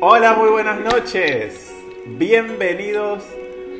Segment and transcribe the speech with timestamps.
[0.00, 1.74] Hola, muy buenas noches.
[2.06, 3.24] Bienvenidos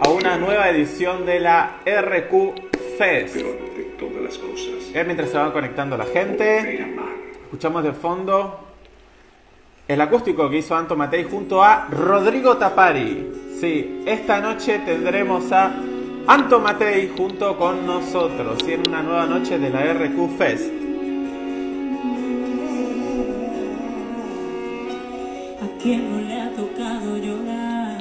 [0.01, 3.37] a una nueva edición de la RQ Fest.
[3.37, 6.93] Eh, mientras se van conectando la gente,
[7.45, 8.59] escuchamos de fondo
[9.87, 13.31] el acústico que hizo Anto Matei junto a Rodrigo Tapari.
[13.61, 15.73] Sí, esta noche tendremos a
[16.27, 20.78] Anto Matei junto con nosotros y en una nueva noche de la RQ Fest.
[25.79, 27.99] ¿A quién no le ha tocado llorar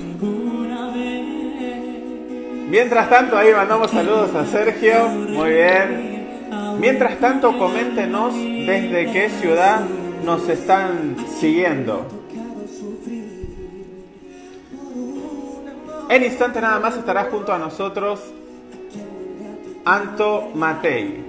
[0.00, 1.26] alguna vez?
[2.70, 5.08] Mientras tanto, ahí mandamos saludos a Sergio.
[5.08, 6.48] Muy bien.
[6.80, 9.80] Mientras tanto, coméntenos desde qué ciudad
[10.24, 12.06] nos están siguiendo.
[16.08, 18.20] En instante nada más estará junto a nosotros
[19.84, 21.27] Anto Matei.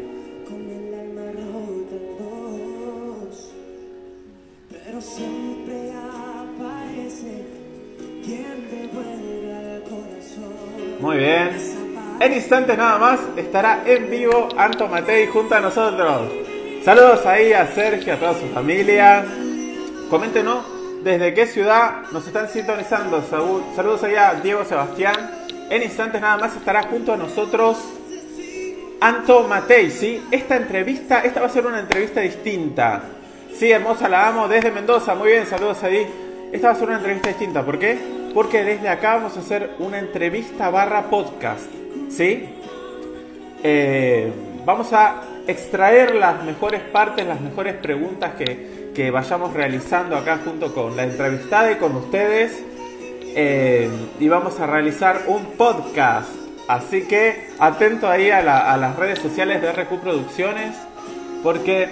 [10.99, 11.57] Muy bien.
[12.19, 16.29] En instantes nada más estará en vivo Anto Matei junto a nosotros.
[16.83, 19.23] Saludos ahí a Sergio, a toda su familia.
[20.09, 20.65] Coméntenos
[21.01, 23.23] desde qué ciudad nos están sintonizando.
[23.75, 25.15] Saludos ahí a Diego Sebastián.
[25.69, 27.77] En instantes nada más estará junto a nosotros
[28.99, 30.21] Anto Matei, ¿sí?
[30.29, 33.01] Esta entrevista, esta va a ser una entrevista distinta.
[33.53, 35.15] Sí, hermosa, la amo desde Mendoza.
[35.15, 36.05] Muy bien, saludos ahí.
[36.51, 37.63] Esta va a ser una entrevista distinta.
[37.63, 38.18] ¿Por qué?
[38.33, 41.65] Porque desde acá vamos a hacer una entrevista barra podcast.
[42.09, 42.49] ¿Sí?
[43.63, 44.31] Eh,
[44.65, 50.73] vamos a extraer las mejores partes, las mejores preguntas que, que vayamos realizando acá junto
[50.73, 52.63] con la entrevistada y con ustedes.
[53.35, 56.29] Eh, y vamos a realizar un podcast.
[56.67, 60.75] Así que atento ahí a, la- a las redes sociales de RQ Producciones.
[61.43, 61.89] Porque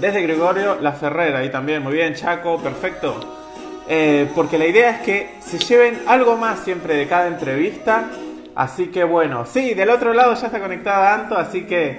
[0.00, 3.45] desde Gregorio La Ferrera, ahí también, muy bien, Chaco, perfecto.
[3.88, 8.10] Eh, porque la idea es que se lleven algo más siempre de cada entrevista.
[8.54, 11.98] Así que bueno, sí, del otro lado ya está conectada Anto, así que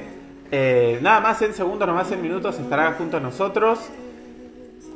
[0.52, 3.80] eh, nada más en segundos, nada más en minutos estará junto a nosotros.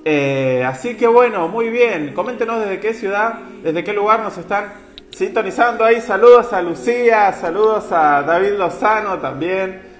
[0.03, 2.13] Eh, así que bueno, muy bien.
[2.13, 4.73] Coméntenos desde qué ciudad, desde qué lugar nos están
[5.11, 6.01] sintonizando ahí.
[6.01, 9.90] Saludos a Lucía, saludos a David Lozano también.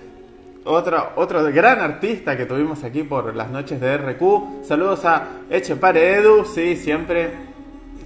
[0.64, 4.64] Otro, otro gran artista que tuvimos aquí por las noches de RQ.
[4.64, 7.32] Saludos a Echepare Edu, sí, siempre.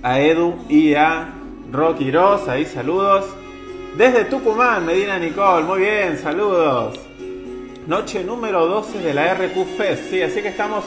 [0.02, 1.34] A Edu y a
[1.70, 3.26] Rocky Ross, ahí saludos.
[3.98, 6.98] Desde Tucumán, Medina Nicole, muy bien, saludos.
[7.88, 10.86] Noche número 12 de la RQ Fest, sí, así que estamos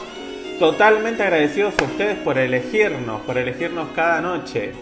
[0.57, 4.73] totalmente agradecidos a ustedes por elegirnos, por elegirnos cada noche.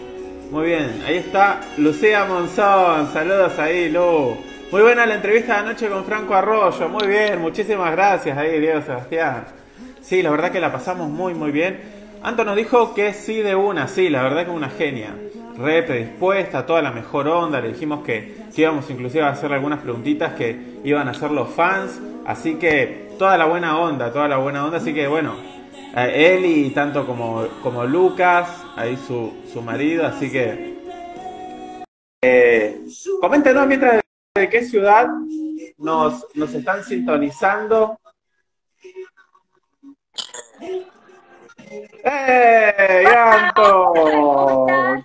[0.50, 4.47] Muy bien, ahí está Lucía Monzón, saludos ahí, Lu.
[4.70, 8.82] Muy buena la entrevista de anoche con Franco Arroyo, muy bien, muchísimas gracias ahí, Diego
[8.82, 9.46] Sebastián.
[10.02, 11.80] Sí, la verdad que la pasamos muy, muy bien.
[12.22, 15.14] Anto nos dijo que sí de una, sí, la verdad que una genia.
[15.56, 17.62] Re predispuesta, toda la mejor onda.
[17.62, 21.98] Le dijimos que, íbamos inclusive a hacerle algunas preguntitas que iban a hacer los fans.
[22.26, 24.76] Así que toda la buena onda, toda la buena onda.
[24.76, 25.34] Así que bueno,
[25.96, 30.06] él y tanto como, como Lucas, ahí su, su marido.
[30.06, 30.76] Así que
[32.22, 32.82] eh,
[33.18, 34.02] coméntenos mientras
[34.38, 35.08] de qué ciudad
[35.76, 37.98] nos, nos están sintonizando.
[42.04, 43.92] ¡Eh, Anto!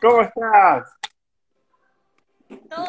[0.01, 0.89] ¿Cómo estás?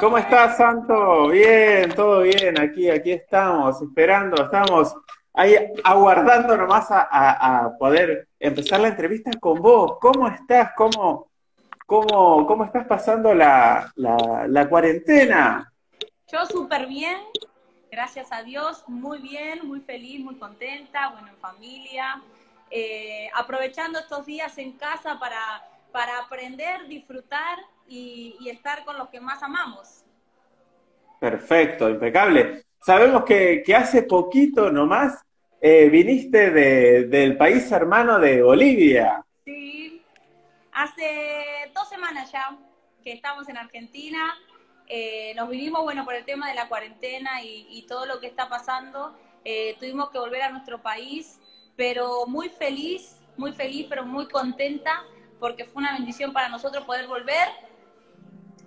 [0.00, 1.28] ¿Cómo estás, Santo?
[1.28, 4.94] Bien, todo bien, aquí, aquí estamos, esperando, estamos
[5.32, 9.98] ahí aguardando nomás a, a- a poder empezar la entrevista con vos.
[10.00, 10.72] ¿Cómo estás?
[10.76, 11.30] ¿Cómo,
[11.86, 15.70] cómo, cómo estás pasando la, la, la cuarentena?
[16.30, 17.18] Yo súper bien,
[17.90, 22.22] gracias a Dios, muy bien, muy feliz, muy contenta, bueno, en familia,
[22.70, 25.62] eh, aprovechando estos días en casa para,
[25.92, 30.02] para aprender, disfrutar y, y estar con los que más amamos.
[31.20, 32.64] Perfecto, impecable.
[32.80, 35.22] Sabemos que, que hace poquito nomás
[35.60, 39.24] eh, viniste de- del país hermano de Bolivia.
[39.44, 40.02] Sí,
[40.72, 42.56] hace dos semanas ya
[43.02, 44.34] que estamos en Argentina,
[44.86, 48.26] eh, nos vinimos, bueno, por el tema de la cuarentena y, y todo lo que
[48.26, 49.14] está pasando,
[49.44, 51.40] eh, tuvimos que volver a nuestro país,
[51.76, 55.04] pero muy feliz, muy feliz, pero muy contenta,
[55.38, 57.48] porque fue una bendición para nosotros poder volver,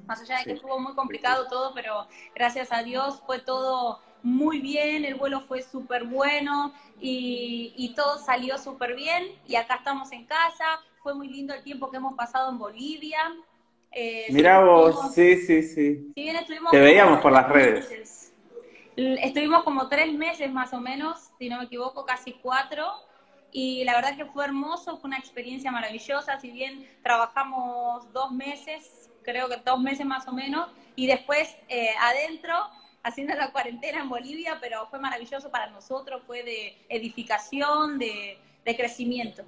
[0.08, 0.54] más allá de que Sí.
[0.54, 5.62] estuvo muy complicado todo, pero gracias a Dios fue todo muy bien, el vuelo fue
[5.62, 10.66] súper bueno y, y todo salió súper bien y acá estamos en casa,
[11.04, 13.20] fue muy lindo el tiempo que hemos pasado en Bolivia.
[13.92, 16.12] Eh, Mirá vos, sí, sí, sí.
[16.14, 17.90] si bien estuvimos Te veíamos por las redes.
[17.90, 18.34] meses,
[18.96, 22.86] Estuvimos como tres meses más o menos, si no me equivoco, casi cuatro.
[23.52, 29.10] y la verdad que fue hermoso, fue una experiencia maravillosa, si bien trabajamos dos meses,
[29.24, 32.54] creo que dos meses más o menos, y después eh, adentro
[33.04, 38.76] haciendo la cuarentena en Bolivia, pero fue maravilloso para nosotros, fue de edificación, de, de
[38.76, 39.44] crecimiento.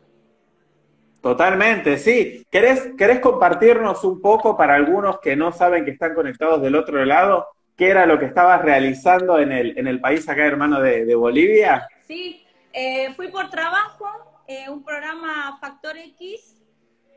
[1.21, 2.45] Totalmente, sí.
[2.49, 7.03] ¿Querés, ¿Querés compartirnos un poco para algunos que no saben que están conectados del otro
[7.03, 7.47] lado?
[7.75, 11.15] ¿Qué era lo que estabas realizando en el, en el país acá, hermano, de, de
[11.15, 11.87] Bolivia?
[12.07, 14.05] Sí, eh, fui por trabajo,
[14.47, 16.61] eh, un programa Factor X,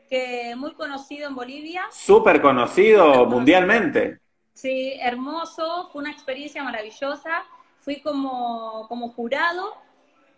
[0.09, 1.83] que muy conocido en Bolivia.
[1.91, 4.19] Súper conocido mundialmente.
[4.53, 7.43] Sí, hermoso, fue una experiencia maravillosa.
[7.79, 9.73] Fui como, como jurado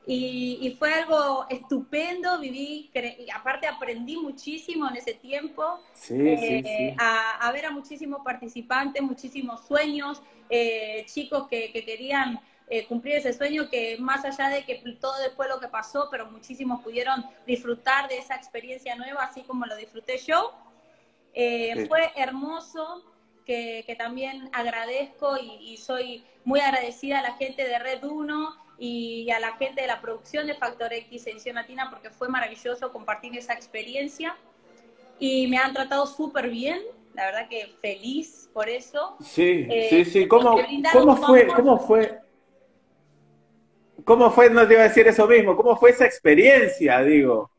[0.07, 6.37] y, y, fue algo estupendo, viví, y aparte aprendí muchísimo en ese tiempo, sí, eh,
[6.37, 6.95] sí, sí.
[6.97, 13.15] A, a, ver a muchísimos participantes, muchísimos sueños, eh, chicos que, que querían eh, cumplir
[13.15, 17.25] ese sueño, que más allá de que todo después lo que pasó, pero muchísimos pudieron
[17.45, 20.51] disfrutar de esa experiencia nueva, así como lo disfruté yo.
[21.33, 21.85] Eh, sí.
[21.87, 23.03] Fue hermoso,
[23.45, 28.64] que, que también agradezco y, y, soy muy agradecida a la gente de Red 1
[28.77, 32.91] y a la gente de la producción de Factor X Edición Latina porque fue maravilloso
[32.91, 34.35] compartir esa experiencia
[35.19, 36.81] y me han tratado súper bien,
[37.13, 39.15] la verdad que feliz por eso.
[39.21, 40.27] Sí, eh, sí, sí.
[40.27, 40.57] ¿Cómo,
[40.91, 41.47] ¿cómo fue?
[41.47, 42.19] ¿Cómo fue?
[44.03, 44.49] ¿Cómo fue?
[44.49, 45.55] No te iba a decir eso mismo.
[45.55, 47.49] ¿Cómo fue esa experiencia, digo?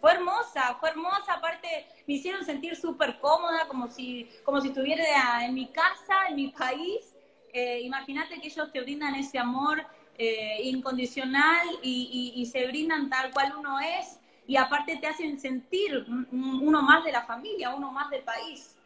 [0.00, 1.34] Fue hermosa, fue hermosa.
[1.34, 6.36] Aparte, me hicieron sentir súper cómoda, como si, como si estuviera en mi casa, en
[6.36, 7.14] mi país.
[7.52, 9.84] Eh, Imagínate que ellos te brindan ese amor
[10.18, 14.18] eh, incondicional y, y, y, se brindan tal cual uno es.
[14.46, 18.76] Y aparte te hacen sentir uno más de la familia, uno más del país.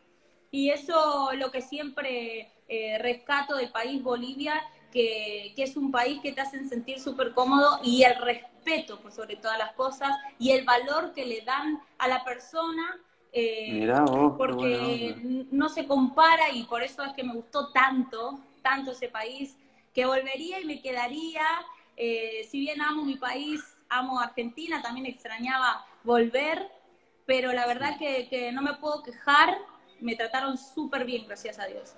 [0.51, 4.61] Y eso lo que siempre eh, rescato del país Bolivia
[4.91, 9.13] que, que, es un país que te hacen sentir súper cómodo y el respeto por
[9.13, 12.99] sobre todas las cosas y el valor que le dan a la persona.
[13.33, 18.41] Eh, Mirá vos, porque no se compara y por eso es que me gustó tanto,
[18.63, 19.57] tanto ese país,
[19.95, 21.43] que volvería y me quedaría.
[21.97, 26.69] Eh, si bien amo mi país, amo Argentina, también extrañaba volver,
[27.27, 29.57] pero la verdad que, no me puedo quejar,
[30.01, 31.95] me trataron súper bien, gracias a Dios.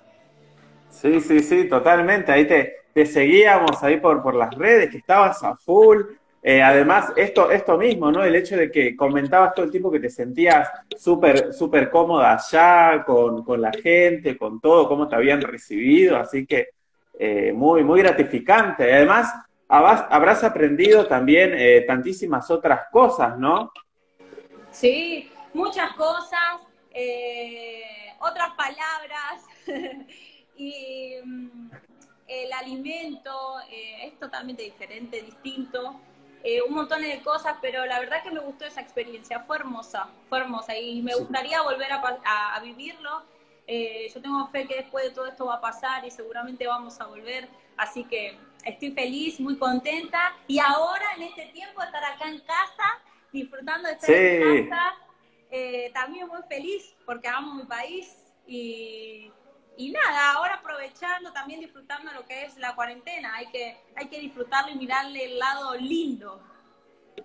[0.88, 2.32] Sí, sí, sí, totalmente.
[2.32, 6.02] Ahí te, te seguíamos ahí por, por las redes, que estabas a full.
[6.42, 8.24] Eh, además, esto, esto mismo, ¿no?
[8.24, 10.68] El hecho de que comentabas todo el tiempo que te sentías
[10.98, 16.16] súper, súper cómoda allá, con, con, la gente, con todo, cómo te habían recibido.
[16.16, 16.70] Así que
[17.18, 18.88] eh, muy, muy gratificante.
[18.88, 19.32] Y además,
[19.68, 23.72] habrás, aprendido también eh, tantísimas otras cosas, ¿no?
[24.70, 26.60] Sí, muchas cosas,
[26.90, 27.82] eh,
[28.20, 29.44] otras palabras.
[30.56, 31.70] y mm,
[32.28, 36.00] el alimento eh, es totalmente diferente, distinto,
[36.44, 40.08] eh, un montón de cosas, pero la verdad que me gustó esa experiencia, fue hermosa,
[40.28, 43.22] fue hermosa y me gustaría volver a, a, a vivirlo.
[43.66, 47.00] Eh, yo tengo fe que después de todo esto va a pasar y seguramente vamos
[47.00, 52.28] a volver, así que estoy feliz, muy contenta y ahora en este tiempo estar acá
[52.28, 53.00] en casa,
[53.32, 54.14] disfrutando de estar sí.
[54.14, 54.94] en casa,
[55.50, 58.16] eh, también muy feliz porque amo mi país
[58.46, 59.30] y
[59.76, 64.20] y nada, ahora aprovechando, también disfrutando lo que es la cuarentena, hay que, hay que
[64.20, 66.42] disfrutarlo y mirarle el lado lindo.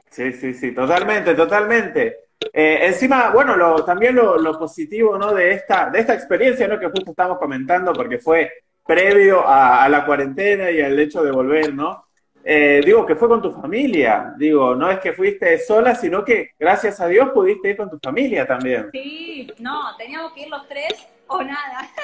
[0.10, 2.27] Sí, sí, sí, totalmente, totalmente.
[2.54, 5.34] Eh, encima, bueno, lo, también lo, lo, positivo ¿no?
[5.34, 6.80] de, esta, de esta experiencia ¿no?
[6.80, 8.52] que justo estamos comentando, porque fue
[8.86, 12.08] previo a, a la cuarentena y al hecho de volver, ¿no?
[12.50, 16.52] Eh, digo, que fue con tu familia, digo, no es que fuiste sola, sino que
[16.58, 18.90] gracias a Dios pudiste ir con tu familia también.
[18.94, 21.90] Sí, no, teníamos que ir los tres o nada.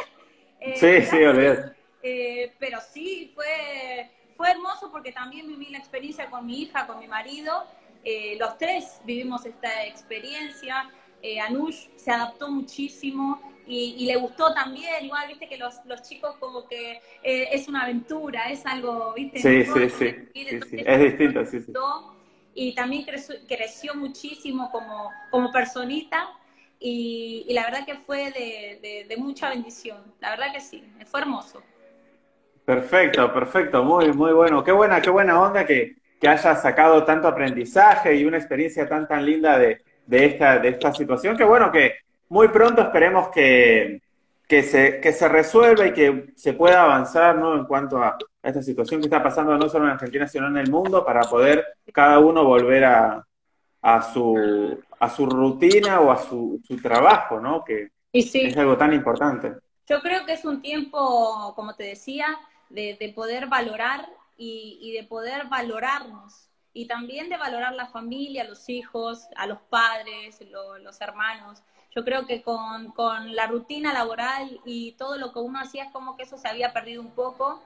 [0.66, 1.74] Eh, sí, sí, olvidé.
[2.02, 7.00] Eh, pero sí, fue, fue hermoso porque también viví la experiencia con mi hija, con
[7.00, 7.66] mi marido.
[8.04, 10.90] Eh, los tres vivimos esta experiencia.
[11.22, 15.06] Eh, Anush se adaptó muchísimo y, y, le gustó también.
[15.06, 19.40] Igual, viste que los, los chicos como que es una aventura, es algo, viste.
[19.40, 20.78] Sí, sí, sí.
[20.86, 21.74] Es distinto, sí, sí.
[22.56, 26.30] Y también creció, creció muchísimo como, como personita
[26.80, 30.84] y, y, la verdad que fue de, de, de, mucha bendición, la verdad que sí,
[31.06, 31.64] fue hermoso.
[32.66, 34.64] Perfecto, perfecto, muy, muy bueno.
[34.64, 39.06] Qué buena, qué buena onda que, que hayas sacado tanto aprendizaje y una experiencia tan,
[39.06, 41.96] tan linda de, de, esta, de esta situación, que bueno, que
[42.30, 44.02] muy pronto esperemos que,
[44.48, 47.54] que, se, que se resuelva y que se pueda avanzar ¿no?
[47.56, 50.72] en cuanto a, esta situación que está pasando no solo en Argentina, sino en el
[50.72, 53.28] mundo, para poder cada uno volver a,
[53.82, 57.66] a su, a su rutina o a su, su trabajo, ¿no?
[57.66, 58.46] Que sí.
[58.46, 59.56] es algo tan importante.
[59.90, 62.28] Yo creo que es un tiempo, como te decía,
[62.70, 64.06] de, de poder valorar
[64.38, 69.60] y, y, de poder valorarnos y también de valorar la familia, los hijos, a los
[69.70, 70.40] padres,
[70.82, 71.62] los hermanos.
[71.96, 75.92] Yo creo que con, con, la rutina laboral y todo lo que uno hacía es
[75.92, 77.62] como que eso se había perdido un poco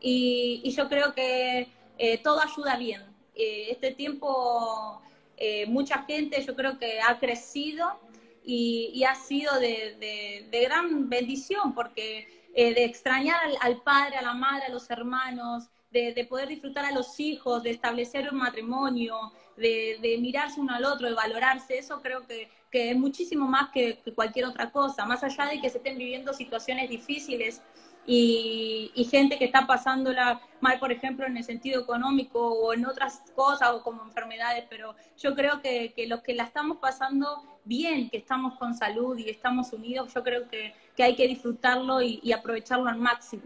[0.00, 3.02] y, y yo creo que eh, todo ayuda bien.
[3.36, 5.00] Eh, este tiempo
[5.36, 8.00] eh, mucha gente yo creo que ha crecido
[8.44, 14.16] y, y ha sido de, de, de, gran bendición porque de extrañar al, al padre,
[14.16, 18.28] a la madre, a los hermanos, de, de, poder disfrutar a los hijos, de establecer
[18.30, 23.46] un matrimonio, de, mirarse uno al otro, de valorarse, eso creo que, que es muchísimo
[23.46, 27.62] más que, cualquier otra cosa, más allá de que se estén viviendo situaciones difíciles
[28.06, 33.22] y, gente que está pasándola mal, por ejemplo, en el sentido económico o en otras
[33.34, 38.10] cosas o como enfermedades, pero yo creo que, que los que la estamos pasando bien,
[38.10, 42.32] que estamos con salud y estamos unidos, yo creo que, que hay que disfrutarlo y
[42.32, 43.44] aprovecharlo al máximo.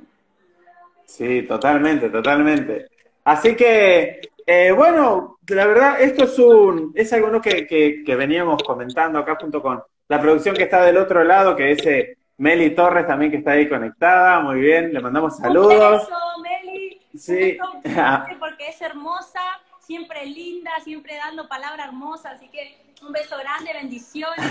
[1.12, 2.88] Sí, totalmente, totalmente.
[3.24, 7.42] Así que, eh, bueno, la verdad, esto es un es algo ¿no?
[7.42, 11.54] que, que, que, veníamos comentando acá junto con la producción que está del otro lado,
[11.54, 14.40] que es eh, Meli Torres también que está ahí conectada.
[14.40, 15.74] Muy bien, le mandamos saludos.
[15.74, 17.00] Un beso, Meli.
[17.14, 17.58] Sí.
[17.60, 19.40] Un beso porque es hermosa,
[19.80, 22.36] siempre linda, siempre dando palabras hermosas.
[22.36, 24.46] Así que un beso grande, bendiciones.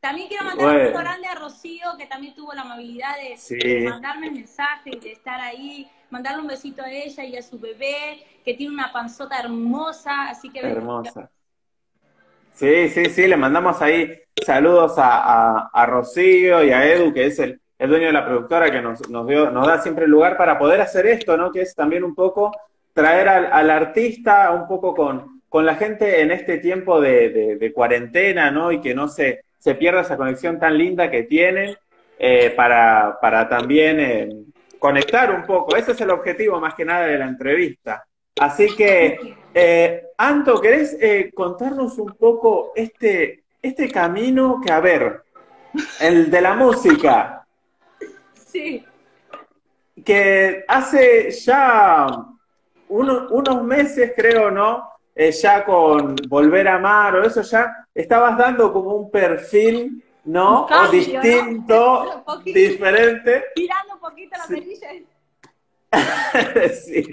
[0.00, 0.80] También quiero mandar bueno.
[0.80, 3.56] un beso grande a Rocío, que también tuvo la amabilidad de, sí.
[3.56, 7.42] de, mandarme el mensaje y de estar ahí, mandarle un besito a ella y a
[7.42, 10.60] su bebé, que tiene una panzota hermosa, así que...
[10.60, 11.30] Hermosa.
[12.52, 14.12] Sí, sí, sí, le mandamos ahí
[14.44, 18.24] saludos a, a, a Rocío y a Edu, que es el, el dueño de la
[18.26, 21.50] productora, que nos, nos, dio, nos da siempre el lugar para poder hacer esto, ¿no?
[21.50, 22.52] Que es también un poco
[22.92, 27.56] traer al, al artista un poco con, con la gente en este tiempo de, de,
[27.56, 28.70] de cuarentena, ¿no?
[28.70, 31.74] Y que no se se pierda esa conexión tan linda que tienen
[32.18, 34.28] eh, para, para también eh,
[34.78, 35.74] conectar un poco.
[35.74, 38.04] Ese es el objetivo más que nada de la entrevista.
[38.38, 40.98] Así que, eh, Anto, ¿querés
[41.32, 45.22] contarnos un poco este, este camino que, a ver,
[45.98, 47.46] el de la música?
[48.34, 48.84] Sí.
[50.04, 52.06] Que hace ya
[52.88, 54.90] uno, unos meses, creo, ¿no?
[55.16, 60.62] Ya con Volver a Amar o eso, ya estabas dando como un perfil, ¿no?
[60.62, 62.24] Un cambio, o distinto, ¿no?
[62.24, 63.44] poquito, diferente.
[63.54, 64.54] Tirando un poquito la Sí.
[64.54, 64.88] perilla.
[66.74, 67.06] sí.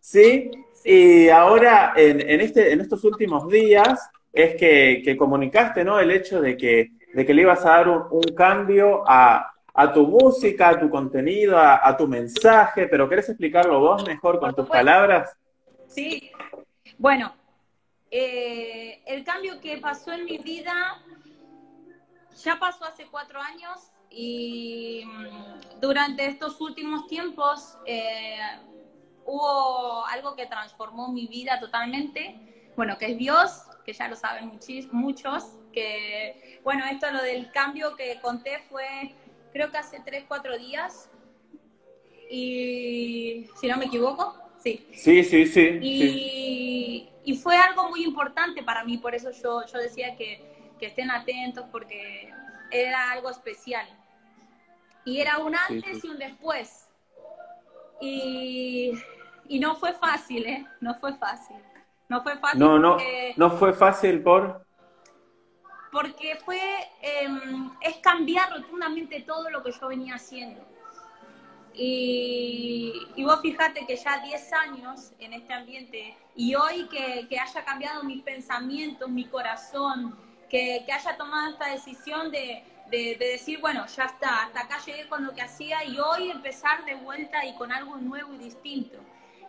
[0.00, 0.50] sí,
[0.84, 5.98] y ahora en, en, este, en estos últimos días es que, que comunicaste, ¿no?
[6.00, 9.92] El hecho de que, de que le ibas a dar un, un cambio a, a
[9.92, 14.54] tu música, a tu contenido, a, a, tu mensaje, pero ¿querés explicarlo vos mejor con
[14.54, 15.36] tus palabras?
[15.88, 16.32] Sí,
[16.96, 17.34] bueno,
[18.14, 21.02] eh, el cambio que pasó en mi vida
[22.44, 28.38] ya pasó hace cuatro años y mm, durante estos últimos tiempos eh,
[29.24, 32.36] hubo algo que transformó mi vida totalmente,
[32.76, 37.50] bueno, que es Dios, que ya lo saben muchis, muchos, que, bueno, esto lo del
[37.50, 39.16] cambio que conté fue,
[39.54, 41.08] creo que hace tres, cuatro días,
[42.30, 44.88] y si no me equivoco, sí.
[44.94, 45.78] Sí, sí, sí.
[45.82, 47.08] Y, sí.
[47.24, 51.10] y fue algo muy importante para mí, por eso yo, yo decía que, que estén
[51.10, 52.32] atentos, porque
[52.70, 53.86] era algo especial.
[55.04, 56.06] Y era un antes Sí, sí.
[56.06, 56.88] y un después.
[58.00, 58.92] Y,
[59.48, 60.66] y no fue fácil, ¿eh?
[60.80, 61.56] No fue fácil.
[62.08, 64.66] No fue fácil No, no, porque, no fue fácil por...
[65.90, 66.58] porque fue,
[67.00, 67.28] eh,
[67.80, 70.60] es cambiar rotundamente todo lo que yo venía haciendo.
[71.74, 77.38] Y, y vos fíjate que ya 10 años en este ambiente y hoy que, que
[77.38, 80.14] haya cambiado mis pensamientos, mi corazón,
[80.50, 84.78] que, que haya tomado esta decisión de, de, de, decir, bueno, ya está, hasta acá
[84.84, 88.38] llegué con lo que hacía y hoy empezar de vuelta y con algo nuevo y
[88.38, 88.98] distinto.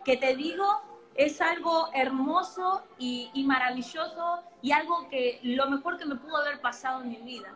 [0.02, 0.80] Que te digo,
[1.14, 6.60] es algo hermoso y, y maravilloso y algo que lo mejor que me pudo haber
[6.60, 7.54] pasado en mi vida.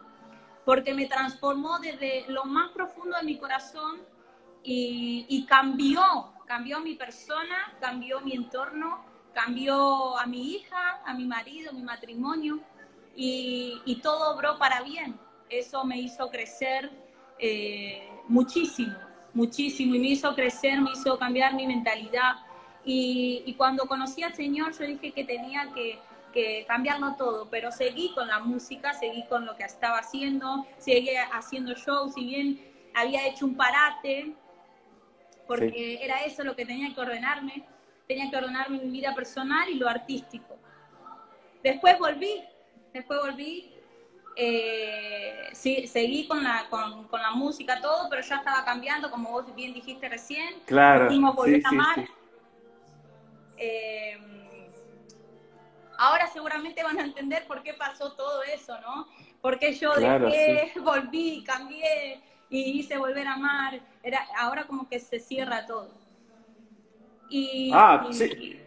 [0.66, 4.02] Porque me transformó desde lo más profundo de mi corazón
[4.62, 6.02] y, y, cambió,
[6.46, 12.60] cambió mi persona, cambió mi entorno, cambió a mi hija, a mi marido, mi matrimonio
[13.14, 15.18] y, y todo obró para bien.
[15.48, 16.90] Eso me hizo crecer
[17.38, 18.96] eh, muchísimo,
[19.32, 22.36] muchísimo y me hizo crecer, me hizo cambiar mi mentalidad.
[22.84, 25.98] Y, y cuando conocí al Señor yo dije que tenía que,
[26.32, 31.10] que cambiarlo todo, pero seguí con la música, seguí con lo que estaba haciendo, seguí
[31.32, 32.60] haciendo shows, si bien
[32.94, 34.34] había hecho un parate,
[35.48, 35.98] porque sí.
[36.00, 37.64] era eso lo que tenía que ordenarme,
[38.06, 40.56] tenía que ordenarme mi vida personal y lo artístico.
[41.62, 42.44] Después volví,
[42.92, 43.74] después volví,
[44.36, 49.30] eh, sí, seguí con la, con, con, la música, todo, pero ya estaba cambiando, como
[49.30, 50.60] vos bien dijiste recién.
[50.66, 51.08] Claro.
[51.64, 51.94] amar.
[51.96, 52.12] Sí, sí.
[53.56, 54.18] Eh,
[55.98, 59.08] ahora seguramente van a entender por qué pasó todo eso, ¿no?
[59.40, 63.80] Porque yo Claro, dejé, volví, cambié y hice volver a amar.
[64.02, 65.90] Era, ahora como que se cierra todo.
[67.30, 68.62] Y, Ah, y- sí.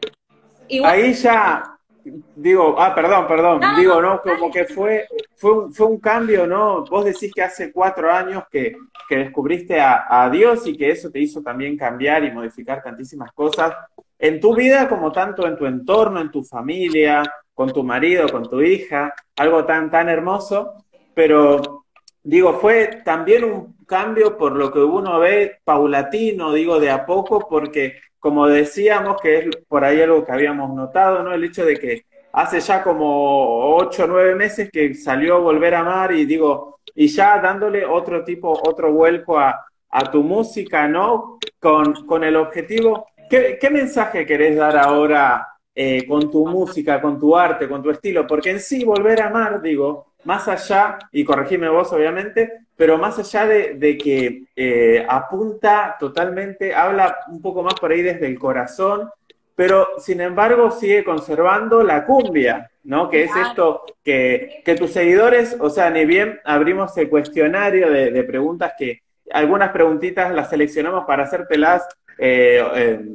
[0.68, 4.22] y bueno, Ahí ya, digo, ah, perdón, perdón, No, digo, no.
[4.22, 6.86] Como que fue, fue, un, fue un cambio, ¿no?
[6.86, 8.76] Vos decís que hace cuatro años que,
[9.10, 13.32] que descubriste a, a Dios y que eso te hizo también cambiar y modificar tantísimas
[13.34, 13.74] cosas
[14.20, 17.24] en tu vida como tanto en tu entorno, en tu familia,
[17.54, 20.76] con tu marido, con tu hija, algo tan, tan hermoso,
[21.14, 21.81] pero
[22.24, 27.48] digo, fue también un cambio por lo que uno ve paulatino, digo, de a poco,
[27.50, 31.34] porque como decíamos, que es por ahí algo que habíamos notado, ¿no?
[31.34, 35.80] El hecho de que hace ya como ocho o nueve meses que salió Volver a
[35.80, 41.40] Amar y digo, y ya dándole otro tipo, otro vuelco a, a tu música, ¿no?
[41.60, 47.36] Con, con el objetivo, ¿qué, mensaje querés dar ahora eh, con tu música, con tu
[47.36, 48.28] arte, con tu estilo?
[48.28, 53.20] Porque en sí, Volver a Amar, digo, más allá, y corregime vos obviamente, pero más
[53.20, 58.40] allá de, de que eh, apunta totalmente, habla un poco más por ahí desde el
[58.40, 59.10] corazón,
[59.56, 63.10] pero sin embargo sigue conservando la cumbia, ¿no?
[63.10, 68.12] Que es esto que, que tus seguidores, o sea, ni bien abrimos el cuestionario de,
[68.12, 69.02] de preguntas que
[69.32, 71.88] algunas preguntitas las seleccionamos para hacértelas,
[72.18, 73.06] eh, eh,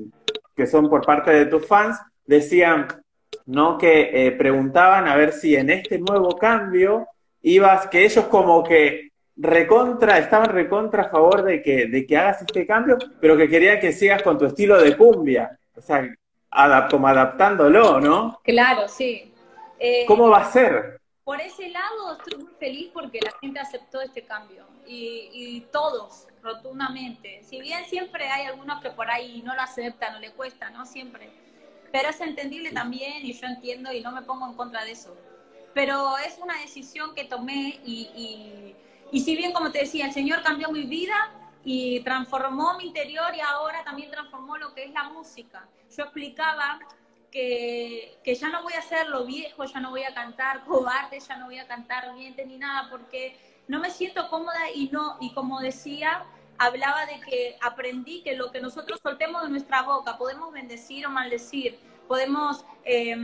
[0.54, 2.86] que son por parte de tus fans, decían,
[3.46, 3.78] ¿no?
[3.78, 7.08] Que eh, preguntaban a ver si en este nuevo cambio
[7.42, 12.42] ibas, que ellos como que recontra, estaban recontra a favor de que, de que hagas
[12.42, 15.58] este cambio, pero que querían que sigas con tu estilo de cumbia.
[15.76, 16.08] O sea,
[16.90, 18.40] como adaptándolo, ¿no?
[18.42, 19.32] claro, sí.
[19.78, 21.00] Eh, ¿Cómo va a ser?
[21.22, 26.28] Por ese lado estoy muy feliz porque la gente aceptó este cambio y, y todos,
[26.42, 27.42] rotundamente.
[27.42, 30.86] Si bien siempre hay algunos que por ahí no lo aceptan o le cuesta, ¿no?
[30.86, 31.30] Siempre.
[31.96, 35.16] Pero es entendible también y yo entiendo y no me pongo en contra de eso.
[35.72, 38.76] Pero es una decisión que tomé y, y,
[39.16, 41.14] y si bien, como te decía, el Señor cambió mi vida
[41.64, 45.66] y transformó mi interior y ahora también transformó lo que es la música.
[45.96, 46.78] Yo explicaba
[47.30, 51.18] que, que ya no voy a hacer lo viejo, ya no voy a cantar cobarde,
[51.18, 53.34] ya no voy a cantar miente ni nada, porque
[53.68, 56.26] no me siento cómoda y no, y como decía,
[56.58, 61.10] hablaba de que aprendí que lo que nosotros soltemos de nuestra boca, podemos bendecir o
[61.10, 63.16] maldecir, podemos eh,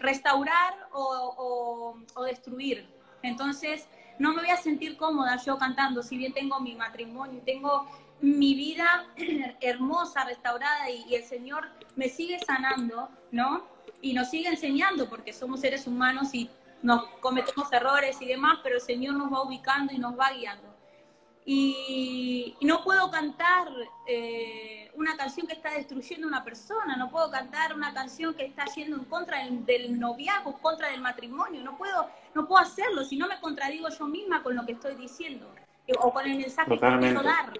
[0.00, 2.88] restaurar o destruir.
[3.22, 7.88] Entonces, no me voy a sentir cómoda yo cantando, si bien tengo mi matrimonio, tengo
[8.20, 9.06] mi vida
[9.60, 13.64] hermosa, restaurada y, y, el Señor me sigue sanando, ¿no?
[14.00, 16.50] Y nos sigue enseñando porque somos seres humanos y
[16.82, 20.67] nos cometemos errores y demás, pero el Señor nos va ubicando y nos va guiando.
[21.50, 23.68] Y, y no puedo cantar
[24.06, 28.44] eh, una canción que está destruyendo a una persona, no puedo cantar una canción que
[28.44, 32.60] está yendo en contra del, del noviazgo, en contra del matrimonio, no puedo, no puedo
[32.60, 35.50] hacerlo, si no me contradigo yo misma con lo que estoy diciendo
[35.98, 37.06] o con el mensaje Totalmente.
[37.06, 37.52] que quiero dar.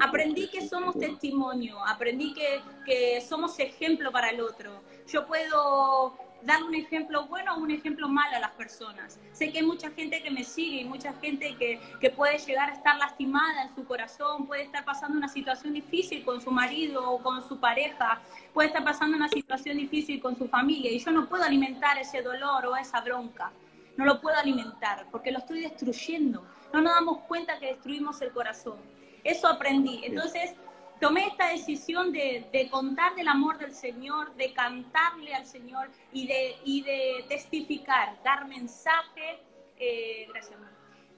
[0.00, 4.82] Aprendí que somos testimonio, aprendí que, que, somos ejemplo para el otro.
[5.06, 9.18] Yo puedo dar un ejemplo bueno o un ejemplo malo a las personas.
[9.32, 12.70] Sé que hay mucha gente que me sigue y mucha gente que, que puede llegar
[12.70, 17.10] a estar lastimada en su corazón, puede estar pasando una situación difícil con su marido
[17.10, 18.20] o con su pareja,
[18.52, 22.22] puede estar pasando una situación difícil con su familia y yo no puedo alimentar ese
[22.22, 23.50] dolor o esa bronca.
[23.96, 26.44] No lo puedo alimentar porque lo estoy destruyendo.
[26.72, 28.76] No nos damos cuenta que destruimos el corazón.
[29.22, 30.00] Eso aprendí.
[30.04, 30.54] Entonces,
[31.00, 37.24] tomé esta decisión de, contar del amor del Señor, de cantarle al Señor y de,
[37.28, 39.40] testificar, dar mensaje,
[39.78, 40.58] eh, gracias,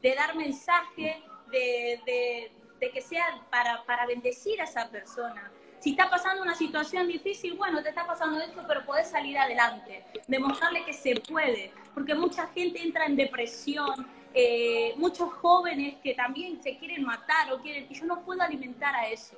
[0.02, 2.50] de dar mensaje, de,
[2.92, 5.50] que sea para, bendecir a esa persona.
[5.78, 10.04] Si está pasando una situación difícil, bueno, te está pasando esto, pero puedes salir adelante.
[10.26, 16.62] Demostrarle que se puede, porque mucha gente entra en depresión, eh, muchos jóvenes que también
[16.62, 19.36] se quieren matar o quieren, y yo no puedo alimentar a eso.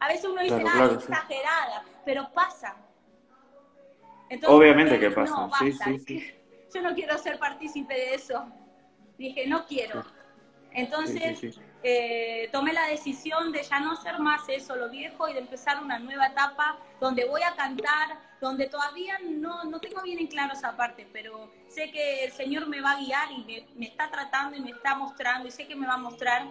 [0.00, 1.12] A veces uno dice, Claro, ah, claro, es sí.
[1.12, 2.76] exagerada, pero pasa.
[4.28, 6.32] Entonces, Obviamente que no, pasa, sí, sí, sí.
[6.74, 8.46] Yo no quiero ser partícipe de eso.
[9.16, 10.04] Dije, no quiero.
[10.72, 11.50] Entonces, Sí,
[11.82, 15.82] eh, tomé la decisión de ya no hacer más eso, lo viejo, y de empezar
[15.82, 20.52] una nueva etapa donde voy a cantar, donde todavía no, no tengo bien en claro
[20.52, 24.10] esa parte, pero sé que el Señor me va a guiar y me, me está
[24.10, 26.46] tratando y me está mostrando, y sé que me va a mostrar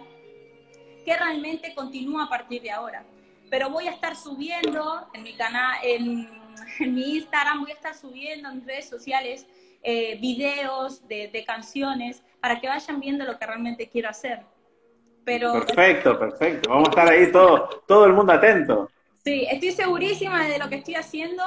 [1.06, 3.04] que realmente continúa a partir de ahora.
[3.48, 6.28] Pero voy a estar subiendo en mi canal, en,
[6.80, 9.46] en mi Instagram, voy a estar subiendo en mis redes sociales
[9.82, 14.40] eh, videos de, de canciones para que vayan viendo lo que realmente quiero hacer.
[15.24, 16.68] Pero Perfecto, perfecto.
[16.68, 18.90] Vamos a estar ahí todo, todo el mundo atento.
[19.24, 21.42] sí, estoy segurísima de lo que estoy haciendo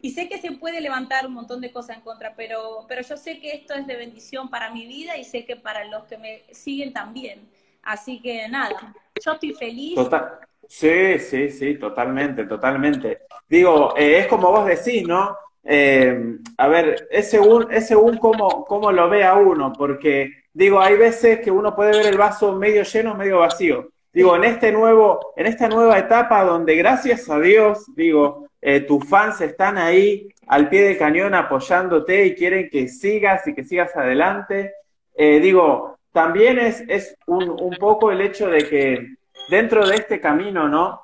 [0.00, 3.16] y sé que se puede levantar un montón de cosas en contra, pero, pero yo
[3.16, 6.18] sé que esto es de bendición para mi vida y sé que para los que
[6.18, 7.48] me siguen también.
[7.84, 8.94] Así que nada,
[9.24, 9.94] yo estoy feliz.
[9.94, 10.38] Total.
[10.66, 13.22] Sí, sí, sí, totalmente, totalmente.
[13.48, 15.36] Digo, eh, es como vos decís, ¿no?
[15.62, 20.96] Eh, a ver, es según, es según cómo, cómo lo vea uno, porque digo, hay
[20.96, 23.88] veces que uno puede ver el vaso medio lleno, medio vacío.
[24.12, 29.06] Digo, en este nuevo, en esta nueva etapa donde gracias a Dios, digo, eh, tus
[29.08, 33.94] fans están ahí al pie del cañón apoyándote y quieren que sigas y que sigas
[33.96, 34.72] adelante.
[35.16, 39.16] Eh, digo, también es, es un, un, poco el hecho de que
[39.50, 41.00] dentro de este camino, ¿no?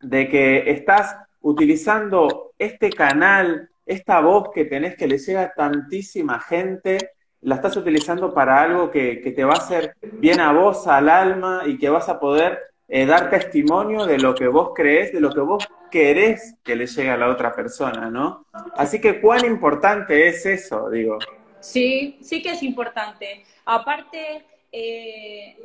[0.00, 6.40] De que estás utilizando este canal, esta voz que tenés que le llega a tantísima
[6.40, 7.10] gente,
[7.42, 11.10] la estás utilizando para algo que, que te va a hacer bien a vos, al
[11.10, 15.20] alma, y que vas a poder eh, dar testimonio de lo que vos crees, de
[15.20, 18.46] lo que vos querés que le llegue a la otra persona, ¿no?
[18.74, 21.18] Así que cuán importante es eso, digo.
[21.60, 23.44] Sí, sí que es importante.
[23.64, 25.56] Aparte, eh,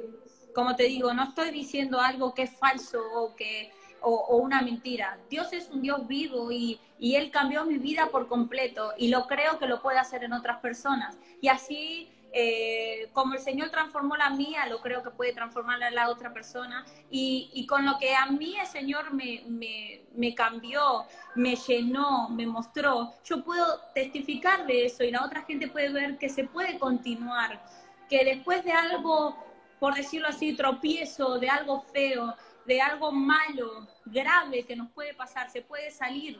[0.54, 4.62] como te digo, no estoy diciendo algo que es falso o que o, o, una
[4.62, 5.20] mentira.
[5.30, 9.28] Dios es un Dios vivo y, y Él cambió mi vida por completo y lo
[9.28, 11.18] creo que lo puede hacer en otras personas.
[11.40, 15.92] Y así eh, como el Señor transformó la mía, lo creo que puede transformar a
[15.92, 16.86] la otra persona.
[17.10, 22.30] Y, y con lo que a mí el Señor me, me, me, cambió, me llenó,
[22.30, 26.46] me mostró, yo puedo testificar de eso y la otra gente puede ver que se
[26.46, 27.62] puede continuar,
[28.10, 29.36] que después de algo,
[29.80, 32.34] por decirlo así, tropiezo, de algo feo,
[32.66, 36.40] de algo malo, grave que nos puede pasar, se puede salir.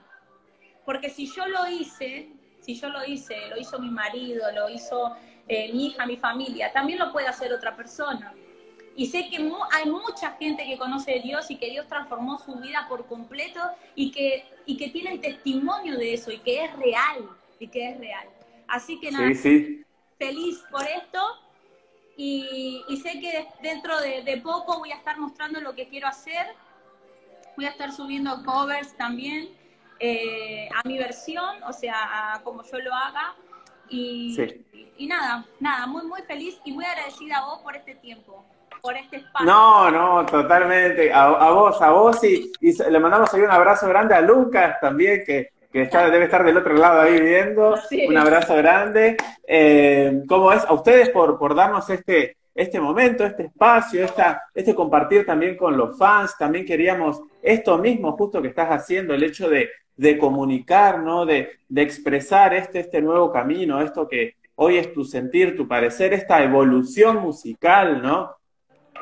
[0.86, 5.16] Porque si yo lo hice, si yo lo hice, lo hizo mi marido, lo hizo
[5.54, 8.34] eh, mi hija, mi familia, también lo puede hacer otra persona.
[8.96, 12.38] Y sé que mu hay mucha gente que conoce a Dios y que Dios transformó
[12.38, 13.60] su vida por completo
[13.94, 17.98] y que, y que tienen testimonio de eso y que es real, y que es
[17.98, 18.30] real.
[18.66, 19.86] Así que nada, sí, sí.
[20.18, 21.20] feliz por esto
[22.16, 26.08] y, y sé que dentro de, de, poco voy a estar mostrando lo que quiero
[26.08, 26.48] hacer.
[27.58, 29.50] Voy a estar subiendo covers también
[30.00, 33.36] eh, a mi versión, o sea, a como yo lo haga.
[33.92, 34.66] Y, Sí.
[34.98, 38.46] y nada, nada, muy, muy feliz y muy agradecida a vos por este tiempo,
[38.82, 39.46] por este espacio.
[39.46, 41.12] No, no, totalmente.
[41.14, 44.78] A, a vos, a vos y, y, le mandamos ahí un abrazo grande a Lucas
[44.80, 47.76] también, que, que está, debe estar del otro lado ahí viendo.
[47.78, 48.08] Sí.
[48.08, 49.18] Un abrazo grande.
[49.48, 50.64] Eh, ¿Cómo es?
[50.66, 55.78] A ustedes por, por darnos este, este momento, este espacio, esta, este compartir también con
[55.78, 56.36] los fans.
[56.38, 61.26] También queríamos esto mismo justo que estás haciendo, el hecho de, de comunicar, ¿no?
[61.26, 66.14] De, de expresar este, este nuevo camino, esto que hoy es tu sentir, tu parecer,
[66.14, 68.36] esta evolución musical, ¿no?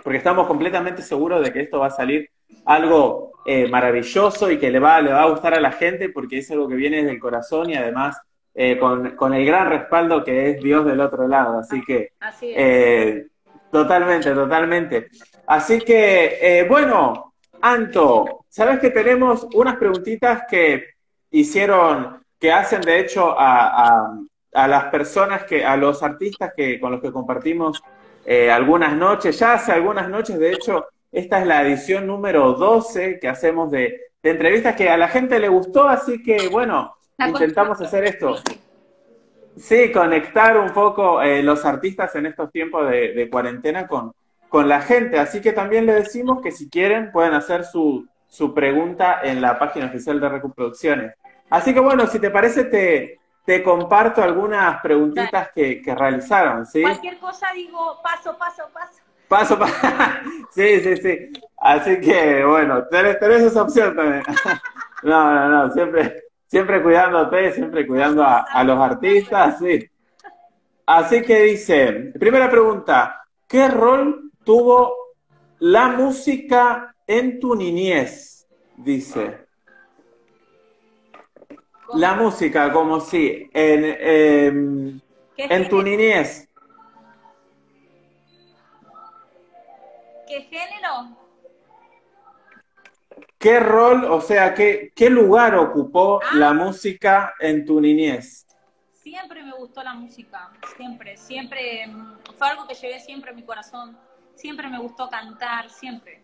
[0.04, 2.30] Porque estamos completamente seguros de que esto va a salir
[2.66, 6.38] algo eh, maravilloso y que le va, le va a gustar a la gente porque
[6.38, 8.18] es algo que viene desde el corazón y además
[8.54, 11.60] eh, con, con, el gran respaldo que es Dios del otro lado.
[11.60, 12.56] Así que, Así es.
[12.58, 13.28] eh,
[13.72, 15.08] totalmente, totalmente.
[15.48, 20.86] Así que, eh, bueno, Anto, sabes que tenemos unas preguntitas que
[21.32, 24.20] hicieron, que hacen de hecho a, a,
[24.54, 27.82] a las personas que, a los artistas que, con los que compartimos
[28.26, 33.20] eh, algunas noches, ya hace algunas noches, de hecho, esta es la edición número 12
[33.20, 37.30] que hacemos de, de entrevistas que a la gente le gustó, así que bueno, La
[37.30, 38.36] intentamos hacer esto.
[39.60, 44.14] Sí, conectar un poco eh, los artistas en estos tiempos de, de, cuarentena con,
[44.48, 45.20] con la gente.
[45.20, 49.60] Así que también le decimos que si quieren pueden hacer su, su pregunta en la
[49.60, 51.14] página oficial de Recuproducciones.
[51.50, 56.82] Así que bueno, si te parece, te, te comparto algunas preguntitas que, que realizaron, ¿sí?
[56.82, 59.02] Cualquier cosa digo paso, paso, paso.
[59.28, 59.76] Paso, paso.
[60.52, 61.30] sí, sí, sí.
[61.58, 64.24] Así que bueno, tenés, tenés esa opción también.
[65.04, 69.88] no, no, no, siempre siempre cuidándote, siempre cuidando a, a, los artistas, sí.
[70.86, 74.96] Así que dice, primera pregunta, ¿qué rol tuvo
[75.60, 78.48] la música en tu niñez?
[78.78, 79.46] Dice.
[81.94, 85.02] La música, como si, en, en,
[85.38, 86.50] en tu niñez.
[90.28, 91.19] ¿Qué género?
[93.40, 96.36] ¿Qué rol, o sea, qué, qué lugar ocupó ah.
[96.36, 98.46] la música en tu niñez?
[98.92, 101.90] Siempre me gustó la música, siempre, siempre,
[102.38, 103.98] fue algo que llevé siempre en mi corazón,
[104.36, 106.22] siempre me gustó cantar, siempre,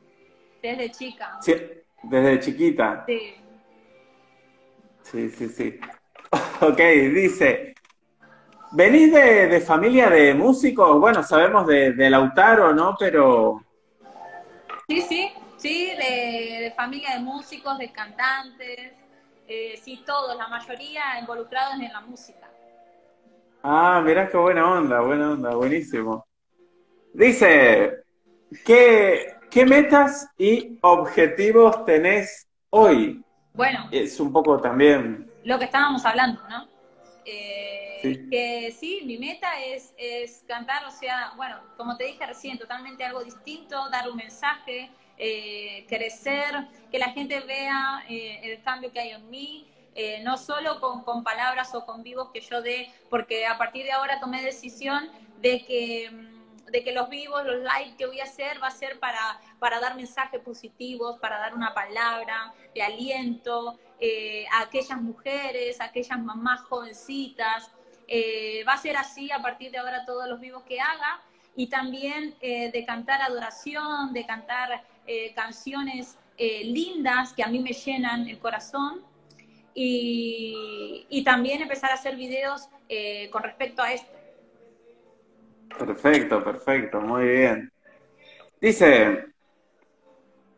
[0.62, 1.38] desde chica.
[1.40, 1.56] Sí,
[2.04, 3.06] desde chiquita.
[3.08, 3.36] Sí.
[5.04, 5.80] Sí, sí, sí.
[6.60, 7.76] Ok, dice,
[8.74, 11.00] ¿venís de, de familia de músicos?
[11.00, 12.98] Bueno, sabemos de, de Lautaro, ¿no?
[13.00, 13.64] Pero...
[14.88, 15.32] Sí, sí,
[15.66, 18.94] Sí, de, de, familia de músicos, de cantantes.
[19.48, 22.50] eh, sí, todos, la mayoría involucrados en la música.
[23.64, 26.28] Ah, mirá qué buena onda, buena onda, buenísimo.
[27.14, 28.04] Dice,
[28.66, 33.24] ¿qué, qué metas y objetivos tenés hoy?
[33.54, 35.32] Bueno, Es un poco también...
[35.44, 36.68] lo que estábamos hablando, ¿no?
[37.26, 37.62] Eh,
[38.02, 38.30] Sí.
[38.30, 43.04] Que sí, mi meta es, es cantar, o sea, bueno, como te dije recién, totalmente
[43.04, 49.00] algo distinto, dar un mensaje, eh, crecer, que la gente vea eh, el cambio que
[49.00, 52.92] hay en mí, eh, no solo con, con palabras o con vivos que yo dé,
[53.10, 57.62] porque a partir de ahora tomé decisión de que, mm, de que los vivos, los
[57.64, 61.54] likes que voy a hacer, va a ser para, para dar mensajes positivos, para dar
[61.54, 63.80] una palabra de aliento
[64.52, 67.72] a aquellas mujeres, a aquellas mamás jovencitas.
[68.68, 71.22] Va a ser así a partir de ahora todos los vivos que haga
[71.56, 77.74] y también de cantar adoración, de cantar eh, canciones eh, lindas que a mí me
[77.74, 79.02] llenan el corazón
[79.74, 84.12] y, y también empezar a hacer videos eh, con respecto a esto.
[85.78, 87.72] Perfecto, perfecto, muy bien.
[88.62, 89.26] Dice,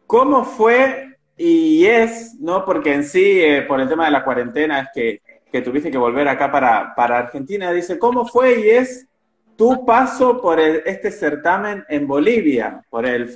[0.05, 2.63] ¿cómo fue y es, no?
[2.65, 6.27] Porque en sí, por el tema de la cuarentena, es que, que tuviste que volver
[6.27, 7.71] acá para, para Argentina.
[7.71, 9.07] Dice, ¿cómo fue y es
[9.55, 13.29] tu paso por este certamen en Bolivia, por el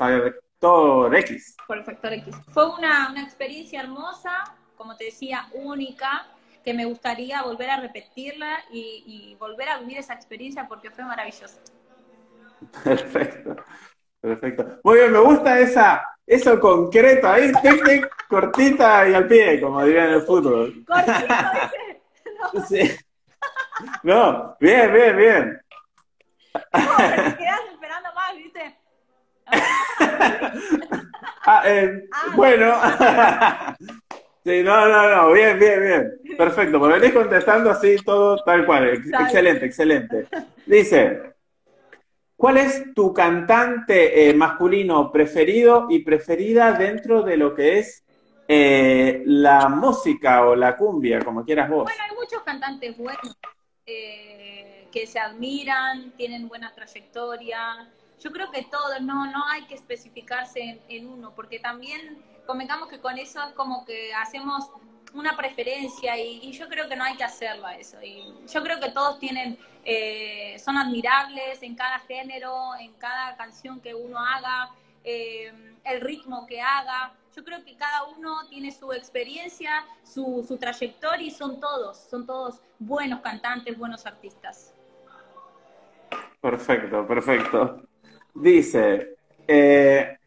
[0.62, 1.56] Factor X?
[1.65, 2.36] por el factor X.
[2.54, 4.43] Fue una, una experiencia hermosa,
[4.78, 6.28] como te decía, única,
[6.63, 11.04] que me gustaría volver a repetirla y, y volver a vivir esa experiencia porque fue
[11.04, 11.60] maravillosa.
[12.84, 13.56] Perfecto,
[14.19, 14.80] perfecto.
[14.84, 19.84] Muy bien, me gusta esa, eso concreto ahí, tic, tic, cortita y al pie, como
[19.84, 20.86] dirían en el fútbol.
[20.86, 22.02] Cortito, ¿viste?
[22.54, 22.95] No, Sí.
[24.04, 25.62] No, bien, bien, bien.
[26.52, 26.95] pero
[27.32, 28.78] te quedas esperando más, ¿viste?
[31.44, 32.74] Ah, eh, Ah, bueno.
[34.44, 36.12] Sí, no, no, no, bien, bien, bien.
[36.36, 38.90] Perfecto, me venís contestando así todo tal cual.
[38.90, 39.24] Ex- Dale.
[39.26, 40.28] Excelente, excelente.
[40.66, 41.22] Dice,
[42.36, 48.04] ¿cuál es tu cantante eh, masculino preferido y preferida dentro de lo que es
[48.48, 51.84] eh, la música o la cumbia, como quieras vos?
[51.84, 53.38] Bueno, hay muchos cantantes buenos
[53.86, 57.92] eh, que se admiran, tienen buena trayectoria.
[58.22, 63.00] Yo creo que todos, no, no hay que especificarse en, uno, porque también convengamos que
[63.00, 64.70] con eso es como que hacemos
[65.14, 67.98] una preferencia y, y yo creo que no hay que hacerlo a eso.
[68.04, 73.82] Y yo creo que todos tienen, eh, son admirables en cada género, en cada canción
[73.82, 74.70] que uno haga,
[75.04, 75.52] eh,
[75.84, 77.14] el ritmo que haga.
[77.36, 82.28] Yo creo que cada uno tiene su experiencia, su, su trayectoria y son todos, son
[82.28, 84.76] todos buenos cantantes, buenos artistas.
[86.40, 87.82] Perfecto, perfecto.
[88.34, 89.15] Dice,
[89.48, 90.17] eh,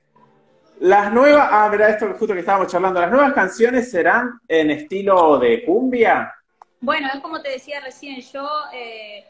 [0.81, 5.39] las nuevas, ah, mira, esto justo que estábamos charlando, las nuevas canciones serán en estilo
[5.39, 6.35] de cumbia.
[6.81, 9.25] Bueno, es como te decía recién, yo eh,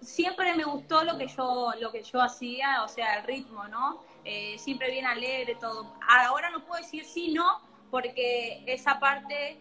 [0.00, 4.04] siempre me gustó lo que yo, lo que yo hacía, o sea, el ritmo, ¿no?
[4.24, 5.94] Eh, siempre bien alegre, todo.
[6.06, 9.58] Ahora no puedo decir sí, no, porque esa parte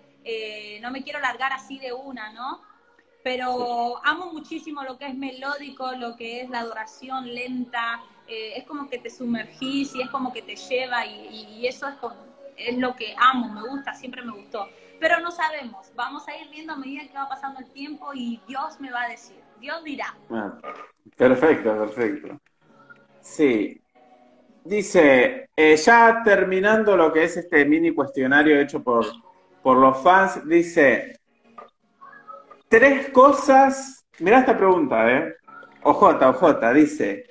[0.81, 2.61] no me quiero largar así de una, ¿no?
[3.27, 8.63] Pero amo muchísimo lo que es melódico, lo que es la adoración lenta, eh, es
[8.63, 12.15] como que te sumergís y es como que te lleva y, y eso es, como-
[12.55, 14.69] es lo que amo, me gusta, siempre me gustó.
[15.01, 18.39] Pero no sabemos, vamos a ir viendo a medida que va pasando el tiempo y
[18.47, 20.15] Dios me va a decir, Dios dirá.
[20.29, 20.57] Ah,
[21.17, 22.39] perfecto, perfecto.
[23.19, 23.77] Sí.
[24.63, 29.05] Dice, eh, ya terminando lo que es este mini cuestionario hecho por,
[29.61, 31.16] por los fans, dice,
[32.69, 35.35] tres cosas, mira esta pregunta, ¿eh?
[35.83, 37.23] OJ, OJ, dice,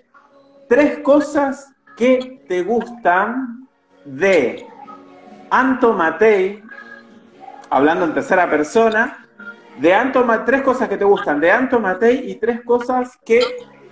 [0.68, 3.68] tres cosas que te gustan
[4.04, 4.66] de
[5.50, 6.62] Anto Matei,
[7.70, 9.26] hablando en tercera persona,
[9.78, 13.42] de Anto tres cosas que te gustan de Anto Matei y tres cosas que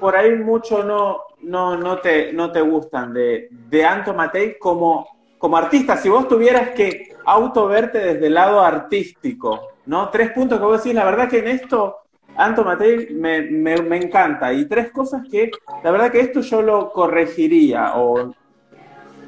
[0.00, 5.06] por ahí mucho no, no, no, te, no te gustan de, de Anto Matei como,
[5.38, 5.96] como artista.
[5.96, 10.10] Si vos tuvieras que autoverte desde el lado artístico, ¿no?
[10.10, 11.98] Tres puntos que vos decís, la verdad que en esto
[12.36, 14.52] Anto Matei me, me, me encanta.
[14.52, 15.50] Y tres cosas que,
[15.82, 17.96] la verdad que esto yo lo corregiría.
[17.96, 18.34] O,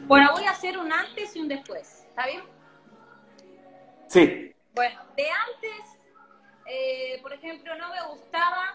[0.07, 2.43] Bueno, voy a hacer un antes y un después, ¿está bien?
[4.07, 5.99] sí, Bueno, de antes,
[6.67, 8.75] eh, por ejemplo, no me gustaba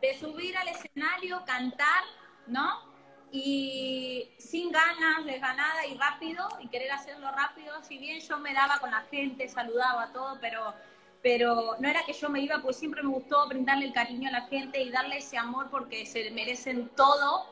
[0.00, 2.04] de subir al escenario, cantar,
[2.46, 2.82] ¿no?
[3.30, 8.78] Y sin ganas, desganada y rápido, y querer hacerlo rápido, si bien yo me daba
[8.78, 10.74] con la gente, saludaba todo, pero,
[11.22, 14.32] pero no era que yo me iba, pues siempre me gustó brindarle el cariño a
[14.32, 17.46] la gente y darle ese amor porque se merecen todo,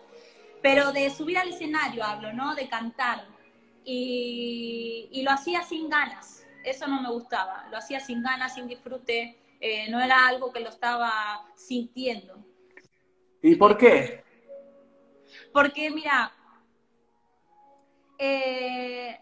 [0.62, 2.54] pero de subir al escenario hablo, ¿no?
[2.54, 3.26] De cantar.
[3.84, 6.44] Y, y lo hacía sin ganas.
[6.64, 7.66] eso no me gustaba.
[7.70, 12.44] Lo hacía sin ganas, sin disfrute, eh, no era algo que lo estaba sintiendo.
[13.42, 14.24] ¿Y por qué?
[15.52, 16.32] Porque, mira,
[18.18, 19.18] eh,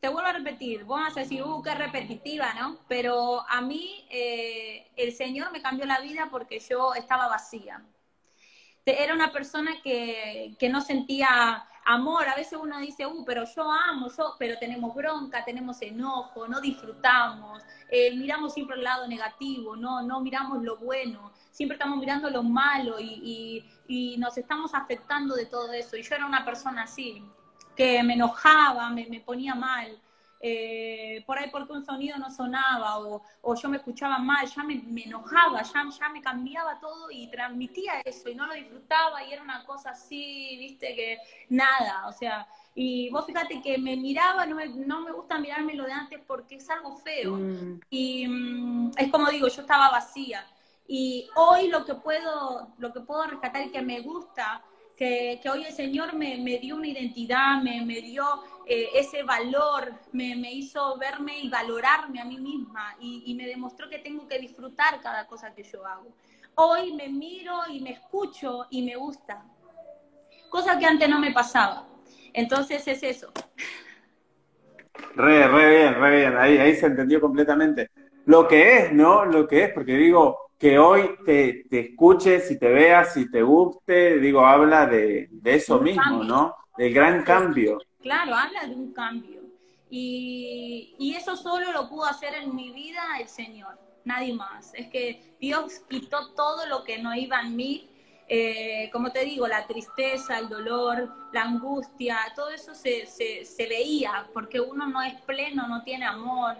[0.00, 2.78] te vuelvo a repetir, vos vas a decir, uh, qué repetitiva, ¿no?
[2.88, 7.84] Pero a mí eh, el Señor me cambió la vida porque yo estaba vacía.
[8.86, 12.26] Era una persona que, que no sentía amor.
[12.28, 16.62] A veces uno dice, uh, pero yo amo, yo, pero tenemos bronca, tenemos enojo, no
[16.62, 22.30] disfrutamos, eh, miramos siempre el lado negativo, no, no miramos lo bueno, siempre estamos mirando
[22.30, 25.96] lo malo y, y, y nos estamos afectando de todo eso.
[25.96, 27.22] Y yo era una persona así,
[27.80, 29.98] que me enojaba, me, me ponía mal.
[30.42, 34.62] Eh, por ahí porque un sonido no sonaba o, o yo me escuchaba mal, ya
[34.62, 39.24] me, me enojaba, ya, ya, me cambiaba todo y transmitía eso y no lo disfrutaba
[39.24, 41.18] y era una cosa así, viste, que
[41.50, 45.74] nada, o sea, y vos fíjate que me miraba, no me, no me gusta mirarme
[45.74, 47.80] lo de antes porque es algo feo mm.
[47.90, 50.46] y mm, es como digo, yo estaba vacía
[50.86, 54.62] y hoy lo que puedo, lo que puedo rescatar y que me gusta
[55.00, 58.22] que, hoy el Señor me, me dio una identidad, me, me dio
[58.66, 63.46] eh, ese valor, me, me, hizo verme y valorarme a mí misma y, y, me
[63.46, 66.14] demostró que tengo que disfrutar cada cosa que yo hago.
[66.54, 69.42] Hoy me miro y me escucho y me gusta,
[70.50, 71.86] cosa que antes no me pasaba.
[72.34, 73.32] Entonces es eso.
[75.14, 77.90] Re, re bien, re bien, ahí, ahí se entendió completamente.
[78.26, 79.24] Lo que es, ¿no?
[79.24, 83.42] Lo que es, porque digo, que hoy te, te, escuches y te veas y te
[83.42, 86.24] guste, digo, habla de, de eso un mismo, cambio.
[86.24, 86.54] ¿no?
[86.76, 87.78] Del gran cambio.
[88.02, 89.40] Claro, habla de un cambio.
[89.88, 94.74] Y, y, eso solo lo pudo hacer en mi vida el Señor, nadie más.
[94.74, 97.88] Es que Dios quitó todo lo que no iba en mí.
[98.28, 103.66] Eh, como te digo, la tristeza, el dolor, la angustia, todo eso se, se, se
[103.66, 106.56] veía, porque uno no es pleno, no tiene amor,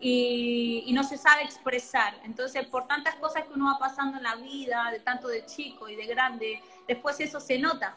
[0.00, 2.14] y, y, no se sabe expresar.
[2.24, 5.88] Entonces, por tantas cosas que uno va pasando en la vida, de tanto de chico
[5.88, 7.96] y de grande, después eso se nota.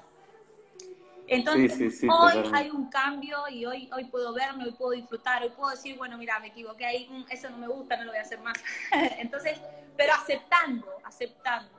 [1.27, 2.57] Entonces, sí, sí, sí, hoy totalmente.
[2.57, 6.17] hay un cambio y hoy, hoy puedo verme, hoy puedo disfrutar, hoy puedo decir, bueno,
[6.17, 8.55] mira, me equivoqué ahí, mm, eso no me gusta, no lo voy a hacer más.
[9.19, 9.59] Entonces,
[9.97, 11.77] pero aceptando, aceptando.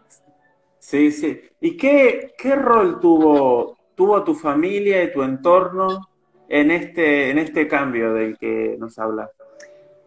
[0.79, 1.41] Sí, sí.
[1.61, 6.09] ¿Y qué, qué rol tuvo, tuvo tu familia y tu entorno
[6.49, 9.31] en este, en este cambio del que nos hablas?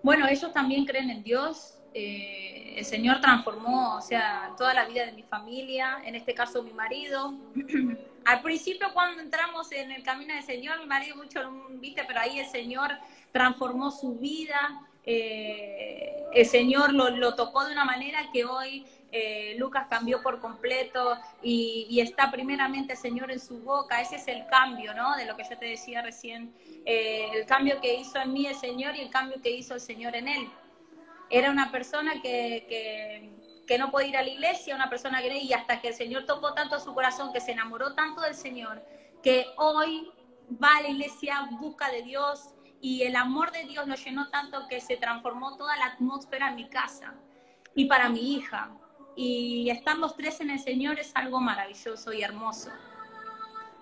[0.04, 1.78] Bueno, ellos también creen en Dios.
[1.94, 6.64] Eh, el Señor transformó, o sea, toda la vida de mi familia, en este caso
[6.64, 7.34] mi marido.
[8.26, 12.40] Al principio cuando entramos en el camino del Señor, mi marido mucho, viste, pero ahí
[12.40, 12.92] el Señor
[13.32, 19.56] transformó su vida, eh, el Señor lo, lo, tocó de una manera que hoy eh,
[19.58, 24.02] Lucas cambió por completo y, está primeramente Señor en su boca.
[24.02, 25.16] Ese es el cambio, ¿no?
[25.18, 26.54] De lo que yo te decía recién,
[26.86, 29.82] eh, el cambio que hizo en mí el Señor y el cambio que hizo el
[29.82, 30.50] Señor en él.
[31.30, 33.30] Era una persona que, que,
[33.68, 36.26] que no podía ir a la iglesia, una persona que y hasta que el Señor
[36.26, 38.82] tocó tanto su corazón, que se enamoró tanto del Señor,
[39.22, 40.10] que hoy
[40.62, 44.68] va a la iglesia, busca de Dios y el amor de Dios lo llenó tanto
[44.68, 47.14] que se transformó toda la atmósfera en mi casa
[47.76, 48.72] y para mi hija
[49.22, 52.72] y estar los tres en el Señor es algo maravilloso y hermoso.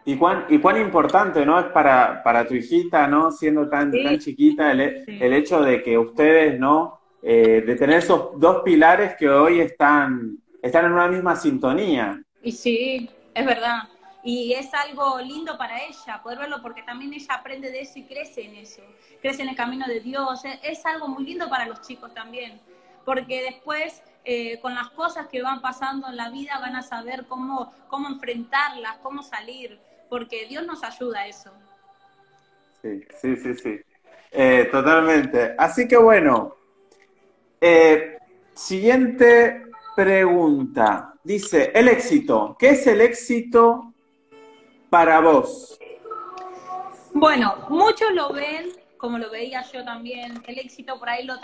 [0.03, 1.57] Y cuán, y cuán importante, ¿no?
[1.57, 3.31] Es para, para tu hijita, ¿no?
[3.31, 4.03] Siendo tan, sí.
[4.03, 5.17] tan chiquita, el, sí.
[5.21, 6.99] el, hecho de que ustedes, ¿no?
[7.21, 12.21] Eh, de tener esos dos pilares que hoy están, están en una misma sintonía.
[12.43, 13.83] Y sí, es verdad.
[14.23, 18.03] Y es algo lindo para ella poder verlo porque también ella aprende de eso y
[18.03, 18.81] crece en eso.
[19.21, 20.43] Crece en el camino de Dios.
[20.43, 22.59] Es, es algo muy lindo para los chicos también.
[23.05, 27.25] Porque después eh, con las cosas que van pasando en la vida van a saber
[27.27, 29.79] cómo, cómo enfrentarlas, cómo salir,
[30.09, 31.51] porque Dios nos ayuda a eso.
[32.81, 33.81] Sí, sí, sí, sí.
[34.31, 35.55] Eh, totalmente.
[35.57, 36.55] Así que bueno,
[37.59, 38.17] eh,
[38.53, 39.63] siguiente
[39.95, 41.13] pregunta.
[41.23, 42.55] Dice, el éxito.
[42.57, 43.93] ¿Qué es el éxito
[44.89, 45.77] para vos?
[47.13, 51.35] Bueno, muchos lo ven como lo veía yo también, el éxito por ahí lo,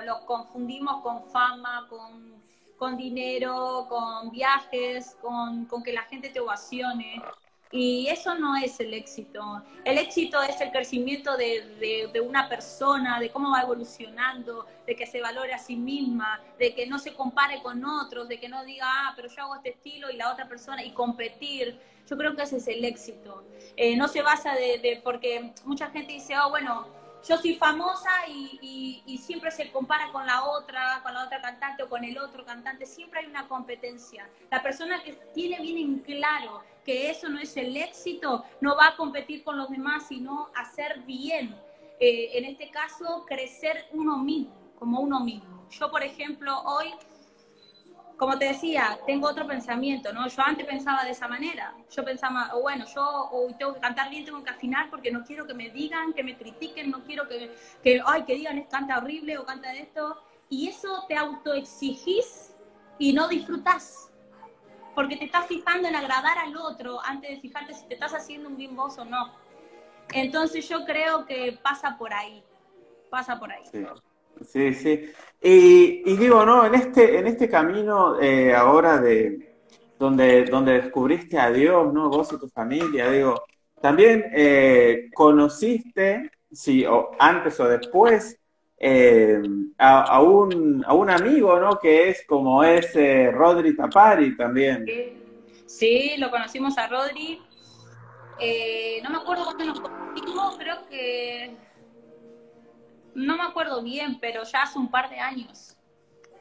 [0.00, 2.42] lo, confundimos con fama, con,
[2.76, 7.22] con, dinero, con viajes, con, con que la gente te ovacione.
[7.72, 9.62] Y eso no es el éxito.
[9.84, 14.96] El éxito es el crecimiento de, de, de, una persona, de cómo va evolucionando, de
[14.96, 18.48] que se valore a sí misma, de que no se compare con otros, de que
[18.48, 21.78] no diga, ah, pero yo hago este estilo y la otra persona, y competir.
[22.08, 23.44] Yo creo que ese es el éxito.
[23.76, 26.88] Eh, no se basa de, de, porque mucha gente dice, oh, bueno,
[27.28, 31.40] yo soy famosa y, y, y, siempre se compara con la otra, con la otra
[31.40, 34.28] cantante o con el otro cantante, siempre hay una competencia.
[34.50, 38.88] La persona que tiene bien en claro que eso no es el éxito, no va
[38.88, 41.56] a competir con los demás, sino hacer bien.
[42.00, 45.68] eh, en este caso, crecer uno mismo, como uno mismo.
[45.70, 46.92] Yo, por ejemplo, hoy
[48.16, 50.26] como te decía, tengo otro pensamiento, ¿no?
[50.28, 51.74] Yo antes pensaba de esa manera.
[51.90, 55.24] Yo pensaba, oh, bueno, yo hoy tengo que cantar bien, tengo que afinar porque no
[55.24, 57.50] quiero que me digan, que me critiquen, no quiero que,
[57.82, 60.18] que ay, que digan, canta horrible o canta de esto.
[60.50, 62.54] Y eso te autoexigís
[62.98, 64.09] y no disfrutás.
[65.00, 68.50] Porque te estás fijando en agradar al otro antes de fijarte si te estás haciendo
[68.50, 69.32] un bien vos o no.
[70.12, 72.44] Entonces yo creo que pasa por ahí.
[73.08, 73.62] Pasa por ahí.
[74.44, 75.10] Sí, sí.
[75.40, 76.66] Y, digo, ¿no?
[76.66, 79.56] En este, en este camino eh, ahora de
[79.98, 82.10] donde, donde descubriste a Dios, ¿no?
[82.10, 83.42] Vos y tu familia, digo,
[83.80, 86.84] también eh, conociste, si
[87.18, 88.38] antes o después,
[88.80, 89.42] eh,
[89.78, 91.78] a, un, a un amigo, ¿no?
[91.78, 92.92] Que es como es
[93.32, 94.84] Rodri Tapari también.
[95.66, 97.40] Sí, lo conocimos a Rodri.
[99.02, 101.54] no me acuerdo cuándo nos conocimos, creo que
[103.14, 105.76] no me acuerdo bien, pero ya hace un par de años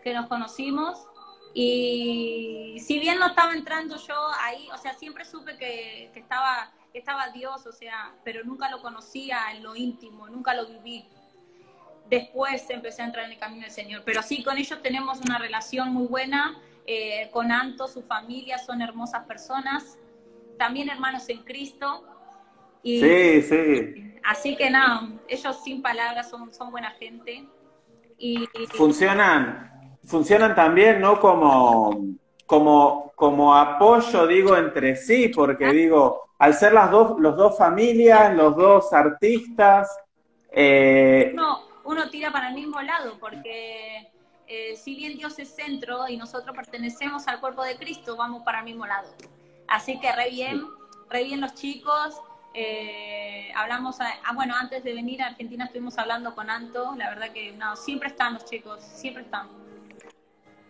[0.03, 1.05] que nos conocimos.
[1.53, 6.99] Y si bien no estaba entrando yo ahí, o sea, siempre supe que, estaba, que
[6.99, 11.07] estaba Dios, o sea, pero nunca lo conocía en lo íntimo, nunca lo viví.
[12.09, 14.01] Después empecé a entrar en el camino del Señor.
[14.03, 16.59] Pero sí, con ellos tenemos una relación muy buena.
[16.85, 19.99] Eh, con Anto, su familia, son hermosas personas.
[20.57, 22.03] También hermanos en Cristo.
[22.83, 24.05] sí, sí.
[24.23, 27.47] Así que nada, ellos sin palabras son, son buena gente.
[28.17, 31.19] Y, funcionan, funcionan también, ¿no?
[31.19, 37.57] Como, como, como apoyo, digo, entre sí, porque digo, al ser las dos, los dos
[37.57, 39.95] familias, los dos artistas.
[40.51, 41.31] Eh...
[41.33, 44.11] No, uno tira para el mismo lado, porque
[44.45, 48.59] eh, si bien Dios es centro y nosotros pertenecemos al cuerpo de Cristo, vamos para
[48.59, 49.09] el mismo lado.
[49.67, 50.67] Así que re bien,
[51.09, 52.21] re bien los chicos,
[52.53, 57.31] eh, hablamos, ah, bueno, antes de venir a Argentina estuvimos hablando con Anto, la verdad
[57.33, 59.47] que no, siempre están los chicos, siempre están.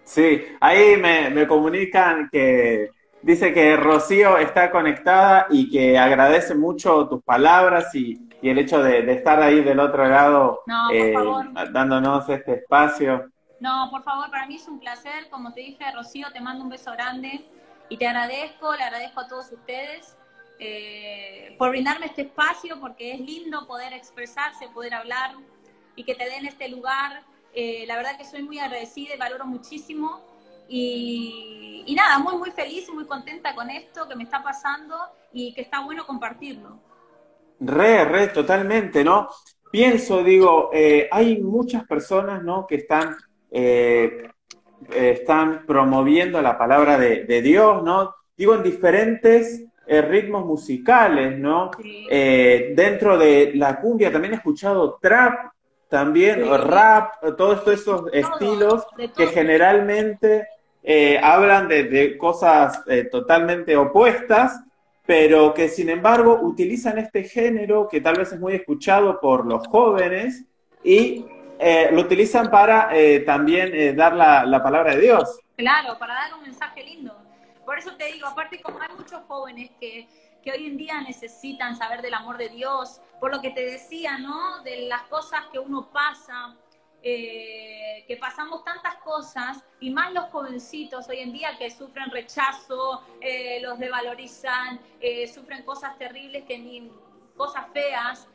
[0.05, 2.91] Sí, ahí me, comunican que
[3.21, 9.11] dice que Rocío está conectada y que agradece mucho tus palabras y, el hecho de,
[9.11, 10.63] estar ahí del otro lado
[10.93, 11.13] eh,
[11.71, 13.29] dándonos este espacio.
[13.59, 16.69] No, por favor, para mí es un placer, como te dije, Rocío, te mando un
[16.69, 17.45] beso grande
[17.89, 20.15] y te agradezco, le agradezco a todos ustedes
[20.59, 25.31] eh, por brindarme este espacio, porque es lindo poder expresarse, poder hablar
[25.95, 27.23] y que te den este lugar.
[27.53, 30.21] Eh, la verdad que soy muy agradecida y valoro muchísimo.
[30.67, 34.95] Y, y, nada, muy, muy feliz y muy contenta con esto que me está pasando
[35.33, 36.79] y que está bueno compartirlo.
[37.59, 39.29] Re, re, totalmente, ¿no?
[39.71, 42.65] Pienso, digo, eh, hay muchas personas, ¿no?
[42.65, 43.15] Que están,
[44.91, 48.15] están promoviendo la palabra de, de Dios, ¿no?
[48.35, 51.71] Digo, en diferentes eh, ritmos musicales, ¿no?
[51.83, 55.51] Eh, dentro de la cumbia también he escuchado trap,
[55.87, 58.85] también rap, todos esos estilos
[59.17, 60.47] que generalmente
[60.83, 64.61] eh, hablan de, cosas totalmente opuestas,
[65.09, 69.65] pero que sin embargo utilizan este género que tal vez es muy escuchado por los
[69.65, 70.45] jóvenes
[70.83, 71.25] y
[71.91, 72.91] lo utilizan para
[73.25, 75.39] también dar la, la palabra de Dios.
[75.57, 77.17] Claro, para dar un mensaje lindo.
[77.65, 80.07] Por eso te digo, aparte como hay muchos jóvenes que,
[80.45, 84.61] hoy en día necesitan saber del amor de Dios, por lo que te decía, ¿no?
[84.61, 86.55] De las cosas que uno pasa,
[87.01, 93.03] eh, que pasamos tantas cosas, y más los jovencitos hoy en día que sufren rechazo,
[93.21, 96.91] eh, los devalorizan, eh, sufren cosas terribles, que ni
[97.35, 98.27] cosas feas,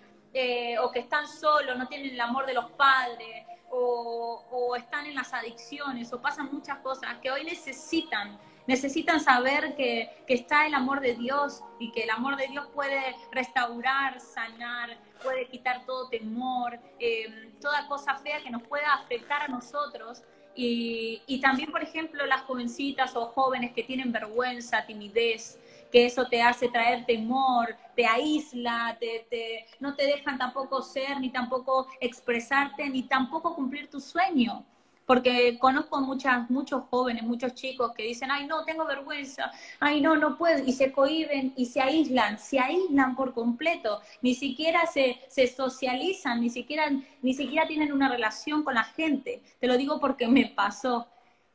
[0.80, 5.14] o que están solos, no tienen el amor de los padres, o, o están en
[5.14, 11.00] las adicciones, o pasan muchas cosas que hoy necesitan necesitan saber que, está el amor
[11.00, 16.78] de Dios y que el amor de Dios puede restaurar, sanar, puede quitar todo temor,
[17.00, 20.22] eh, toda cosa fea que nos pueda afectar a nosotros.
[20.56, 25.58] Y, también, por ejemplo, las jovencitas o jóvenes que tienen vergüenza, timidez,
[25.90, 31.30] que eso te hace traer temor, te aísla, te, no te dejan tampoco ser, ni
[31.30, 34.64] tampoco expresarte, ni tampoco cumplir tu sueño
[35.06, 39.50] porque conozco muchas, muchos jóvenes, muchos chicos que dicen, ay no, tengo vergüenza,
[39.80, 44.34] ay no, no puedo, y se cohiben y se aíslan, se aíslan por completo, ni
[44.34, 46.90] siquiera se, se socializan, ni siquiera,
[47.22, 49.42] ni siquiera tienen una relación con la gente.
[49.60, 51.06] Te lo digo porque me pasó.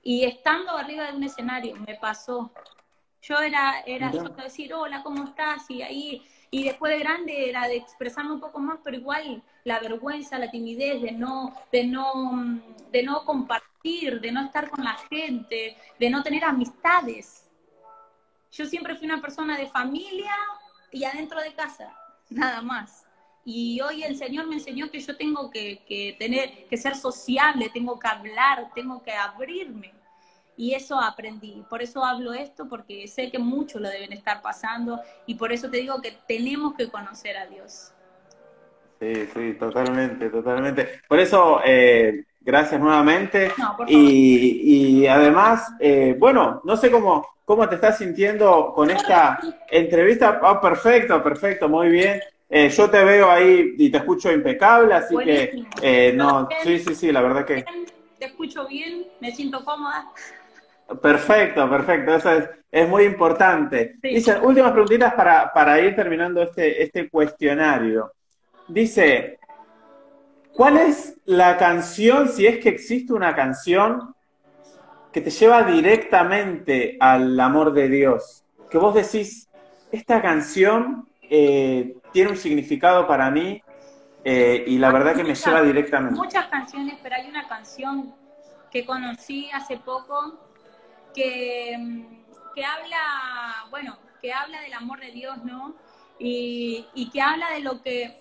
[0.02, 2.52] Y estando arriba de un escenario, me pasó.
[3.22, 5.70] Yo era, era solo decir, hola, ¿cómo estás?
[5.70, 9.80] Y ahí y después de grande era de expresarme un poco más, pero igual la
[9.80, 12.60] vergüenza, la timidez de no, de no,
[12.92, 17.50] de no compartir, de no estar con la gente, de no tener amistades.
[18.52, 20.34] Yo siempre fui una persona de familia
[20.92, 21.94] y adentro de casa,
[22.30, 23.06] nada más.
[23.46, 27.70] Y hoy el Señor me enseñó que yo tengo que, que tener, que ser sociable,
[27.74, 29.94] tengo que hablar, tengo que abrirme.
[30.58, 31.64] Y eso aprendí.
[31.70, 35.00] Por eso hablo esto, porque sé que muchos lo deben estar pasando.
[35.26, 37.94] Y por eso te digo que tenemos que conocer a Dios.
[39.00, 41.02] Sí, sí, totalmente, totalmente.
[41.08, 43.52] Por eso, eh, gracias nuevamente.
[43.88, 50.40] y, y, además, eh, bueno, no sé cómo, cómo te estás sintiendo con esta entrevista.
[50.42, 52.22] Ah, perfecto, perfecto, muy bien.
[52.50, 57.12] Eh, yo te veo ahí y te escucho impecable, así que no, sí, sí, sí,
[57.12, 57.64] la verdad que...
[58.18, 60.12] Te escucho bien, me siento cómoda.
[61.02, 63.96] Perfecto, perfecto, eso es, es muy importante.
[64.02, 68.12] Dicen, últimas preguntitas para, para ir terminando este, este cuestionario.
[68.68, 69.40] Dice,
[70.60, 74.14] ¿cuál es la canción, si es que existe una canción,
[75.14, 78.44] que te lleva directamente al amor de Dios?
[78.70, 79.48] Que vos decís,
[79.90, 83.64] esta canción eh, tiene un significado para mí
[84.26, 86.20] eh, y la verdad que me lleva directamente.
[86.20, 88.14] Muchas canciones, pero hay una canción
[88.70, 90.42] que conocí hace poco
[91.16, 92.06] que,
[92.54, 95.78] que habla, bueno, que habla del amor de Dios, ¿no?
[96.20, 98.14] Y, y que habla de lo que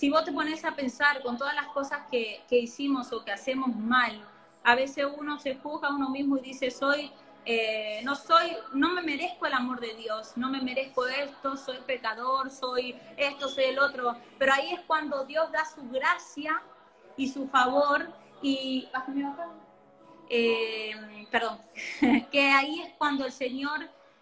[0.00, 3.76] si vos te pones a pensar con todas las cosas que, hicimos o que hacemos
[3.76, 4.26] mal,
[4.64, 7.12] a veces uno se juzga a uno mismo y dice, soy,
[7.44, 11.76] eh, no soy, no me merezco el amor de Dios, no me merezco esto, soy
[11.86, 14.16] pecador, soy esto, soy el otro.
[14.38, 16.62] Pero ahí es cuando Dios da su gracia
[17.18, 18.08] y su favor
[18.40, 18.88] y...
[20.30, 21.58] Eh, perdón,
[22.32, 23.80] que ahí es cuando el Señor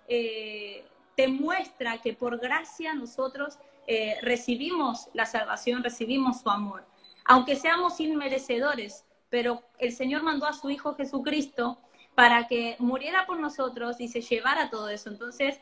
[0.09, 3.59] eh, te muestra que por gracia nosotros
[3.91, 6.85] eh, recibimos la salvación, recibimos su amor.
[7.25, 11.79] Aunque seamos inmerecedores, pero el Señor mandó a su Hijo Jesucristo
[12.15, 15.09] para que muriera por nosotros y se llevara todo eso.
[15.09, 15.59] Entonces,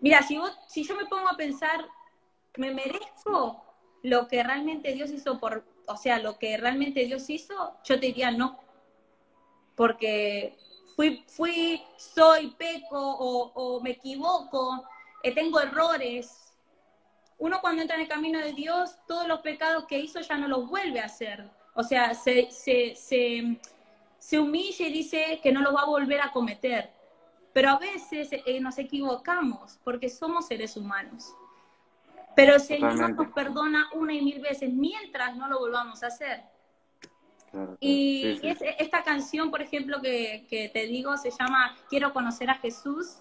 [0.00, 1.86] mira, si, si yo me pongo a pensar,
[2.56, 3.62] ¿me merezco
[4.02, 7.76] lo que realmente Dios hizo por, o sea, lo que realmente Dios hizo?
[7.84, 8.58] Yo te diría no.
[9.74, 10.56] Porque
[10.96, 14.82] fui, fui, soy, peco o, o me equivoco,
[15.22, 16.53] eh, tengo errores,
[17.44, 20.48] uno cuando entra en el camino de Dios, todos los pecados que hizo ya no
[20.48, 21.50] los vuelve a hacer.
[21.74, 26.32] O sea, se, se, se, humilla y dice que no los va a volver a
[26.32, 26.90] cometer.
[27.52, 31.34] Pero a veces eh, nos equivocamos porque somos seres humanos.
[32.34, 36.44] Pero el Señor nos perdona una y mil veces mientras no lo volvamos a hacer.
[37.78, 38.40] y
[38.78, 43.18] esta canción, por ejemplo, que, que te digo, se llama Quiero conocer a Jesús,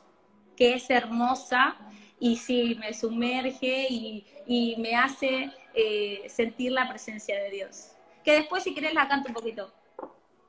[0.56, 1.76] que es hermosa
[2.24, 7.92] y sí, me sumerge y, y me hace eh, sentir la presencia de Dios.
[8.24, 9.74] Que después, si querés, la canto un poquito.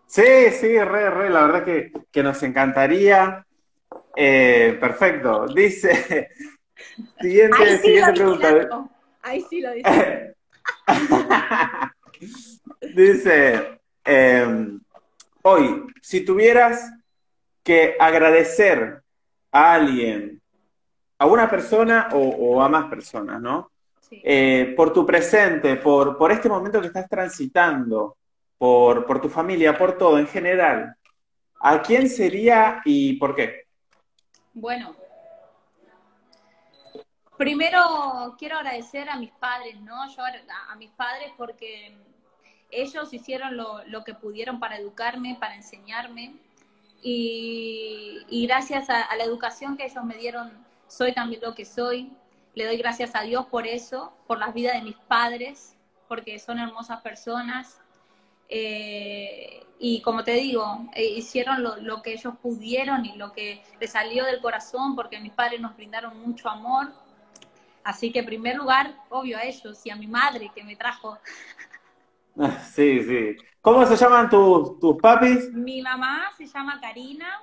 [0.06, 3.44] Sí, sí, re, re, la verdad que, que nos encantaría.
[4.14, 5.48] Eh, perfecto.
[5.48, 6.28] Dice,
[7.20, 8.88] siguiente, Ahí sí siguiente pregunta.
[9.22, 10.36] Ahí sí lo dice.
[12.94, 14.80] dice, em,
[15.42, 16.88] hoy, si tuvieras
[17.64, 19.02] que agradecer
[19.50, 20.40] a alguien
[21.24, 23.70] a una persona o, a más personas, ¿no?
[24.10, 28.18] Eh, por tu presente, por, por este momento que estás transitando,
[28.58, 30.94] por, por tu familia, por todo en general,
[31.60, 33.64] ¿a quién sería y por qué?
[34.52, 34.94] Bueno,
[37.38, 40.06] primero quiero agradecer a mis padres, ¿no?
[40.14, 41.96] Yo a, mis padres porque
[42.70, 46.34] ellos hicieron lo, lo, que pudieron para educarme, para enseñarme.
[47.02, 50.64] Y, y gracias a, a, la educación que ellos me dieron
[50.94, 52.12] soy también lo que soy.
[52.54, 55.76] Le doy gracias a Dios por eso, por las vidas de mis padres,
[56.08, 57.80] porque son hermosas personas.
[58.48, 63.90] Eh, y como te digo, eh, hicieron lo, que ellos pudieron y lo que les
[63.90, 66.92] salió del corazón, porque mis padres nos brindaron mucho amor.
[67.82, 71.18] Así que en primer lugar, obvio a ellos y a mi madre que me trajo.
[72.72, 73.36] Sí, sí.
[73.60, 75.52] ¿Cómo se llaman tus, tus papis?
[75.52, 77.40] Mi mamá se llama Karina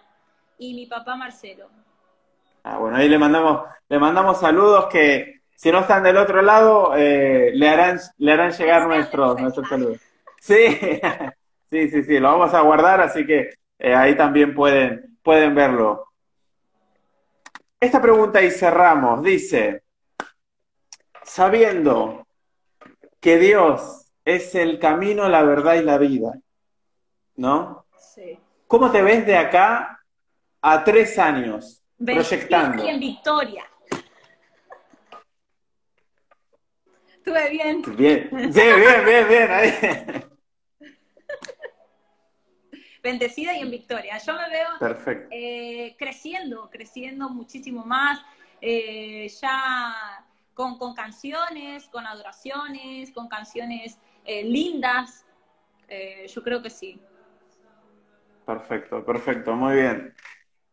[0.57, 1.69] y mi papá Marcelo.
[2.63, 6.95] Ah, bueno, ahí le mandamos, le mandamos saludos que si no están del otro lado,
[6.95, 9.99] eh, le harán, le harán llegar nuestros, nuestros saludos.
[10.39, 10.57] Sí,
[11.69, 16.07] sí, sí, sí, lo vamos a guardar, así que eh, ahí también pueden, pueden verlo.
[17.79, 19.83] Esta pregunta y cerramos, dice,
[21.23, 22.27] sabiendo
[23.19, 26.33] que Dios es el camino, la verdad y la vida,
[27.35, 27.85] ¿no?
[27.97, 28.39] Sí.
[28.67, 29.99] ¿Cómo te ves de acá
[30.61, 31.80] a tres años?
[32.05, 32.85] Proyectando.
[32.85, 33.65] Y en Victoria.
[37.17, 37.81] Estuve bien.
[37.95, 39.51] Bien, sí, bien, bien, bien.
[39.51, 39.73] Ahí.
[43.03, 44.17] Bendecida y en Victoria.
[44.17, 48.19] Yo me veo eh, creciendo, creciendo muchísimo más.
[48.59, 55.25] Eh, ya con, con canciones, con adoraciones, con canciones eh, lindas.
[56.33, 57.01] Yo creo que sí.
[58.45, 60.15] Perfecto, perfecto, muy bien.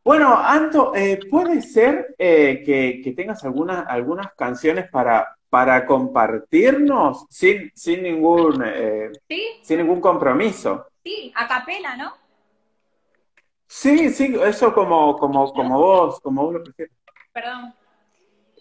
[0.09, 7.27] Bueno, Anto, eh, ¿puede ser eh, que, que tengas algunas, algunas canciones para, para compartirnos
[7.29, 9.61] sin, sin ningún, eh, ¿Sí?
[9.61, 10.87] sin ningún compromiso?
[11.05, 12.15] Sí, a capela, ¿no?
[13.67, 16.97] Sí, sí, eso como, como, como vos, como vos lo prefieres.
[17.31, 17.75] Perdón.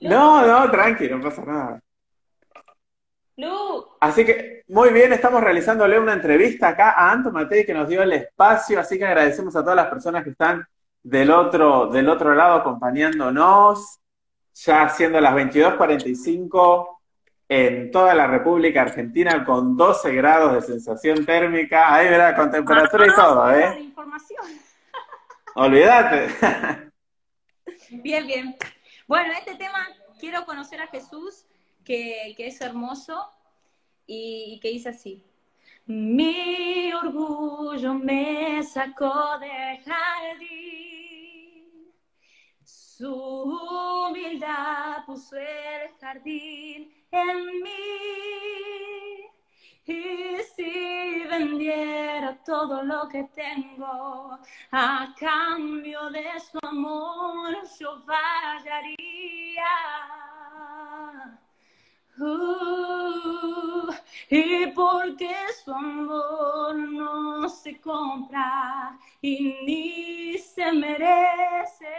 [0.02, 1.80] No, no, tranqui, no pasa nada.
[3.38, 7.88] Lu, Así que muy bien, estamos realizándole una entrevista acá a Anto Matei que nos
[7.88, 10.68] dio el espacio, así que agradecemos a todas las personas que están
[11.08, 14.00] del otro, del otro lado acompañándonos,
[14.54, 17.00] ya siendo las 22:45
[17.48, 23.08] en toda la República Argentina con 12 grados de sensación térmica, ahí verá, con temperatura
[23.08, 23.80] y todo, ¿eh?
[23.80, 24.44] información.
[25.56, 26.28] Olvídate.
[27.90, 28.58] Bien, bien.
[29.08, 29.88] Bueno, este tema,
[30.20, 31.46] quiero conocer a Jesús,
[31.86, 33.32] que, que es hermoso
[34.06, 35.24] y, y que dice así.
[35.90, 41.64] Mi orgullo me sacó del jardín,
[42.62, 47.70] su humildad puso el jardín en mí.
[49.86, 54.38] Y si vendiera todo lo que tengo
[54.72, 59.64] a cambio de su amor, yo fallaría.
[62.20, 63.92] Uh,
[64.30, 71.94] y porque su amor no se compra y ni se merece,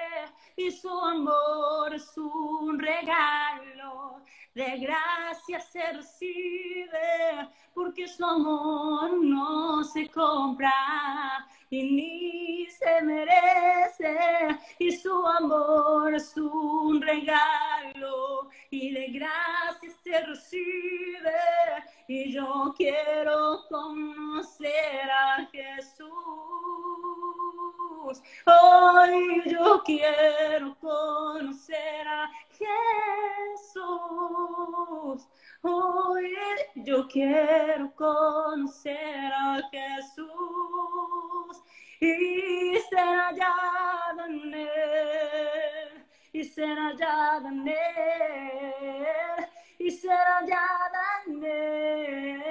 [0.56, 4.22] y su amor es un regalo,
[4.54, 14.16] de gracia se recibe, porque su amor no se compra y ni se merece,
[14.78, 21.32] y su amor es un regalo, y de gracia se recibe,
[22.06, 26.08] y yo quiero conocer a Jesús.
[28.46, 33.78] Hoy yo quiero conocer a Jesús.
[35.62, 36.34] Hoy
[36.76, 41.27] yo quiero conocer a Jesús
[42.00, 47.76] y ser hallado en él, y ser hallado en él,
[49.78, 52.42] y ser hallada en él.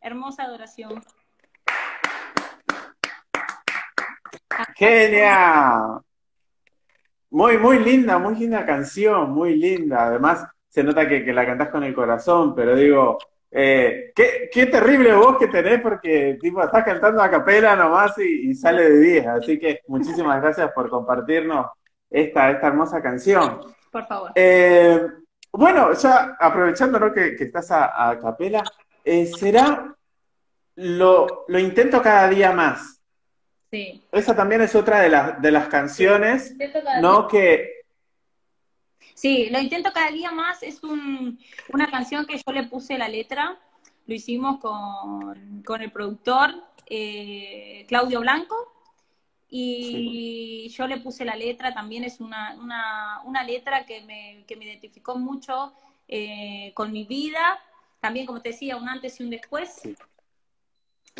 [0.00, 1.02] Hermosa adoración.
[4.76, 6.00] Genial.
[7.30, 10.06] Muy, muy linda, muy linda canción, muy linda.
[10.06, 13.18] Además, se nota que, que la cantás con el corazón, pero digo,
[13.50, 18.50] eh, qué, qué terrible voz que tenés porque tipo, estás cantando a capela nomás y,
[18.50, 19.26] y sale de 10.
[19.26, 21.66] Así que muchísimas gracias por compartirnos
[22.08, 23.60] esta, esta hermosa canción.
[23.90, 24.32] Por favor.
[24.34, 25.00] Eh,
[25.52, 27.12] bueno, ya aprovechando ¿no?
[27.12, 28.62] que, que estás a, a capela,
[29.04, 29.96] eh, será
[30.76, 33.00] lo, lo intento cada día más.
[33.70, 34.04] Sí.
[34.12, 36.56] Esa también es otra de las, de las canciones,
[37.00, 37.28] ¿no?
[37.28, 37.79] Que,
[39.20, 40.62] Sí, lo intento cada día más.
[40.62, 41.38] Es un-
[41.74, 43.58] una canción que yo le puse la letra.
[44.06, 46.54] Lo hicimos con, con el productor
[46.86, 48.56] eh, Claudio Blanco.
[49.50, 51.74] Y yo le puse la letra.
[51.74, 55.74] También es una, una, una letra que me, que me identificó mucho
[56.08, 57.60] eh, con mi vida.
[58.00, 59.68] También, como te decía, un antes y un después.
[59.82, 59.94] Sí.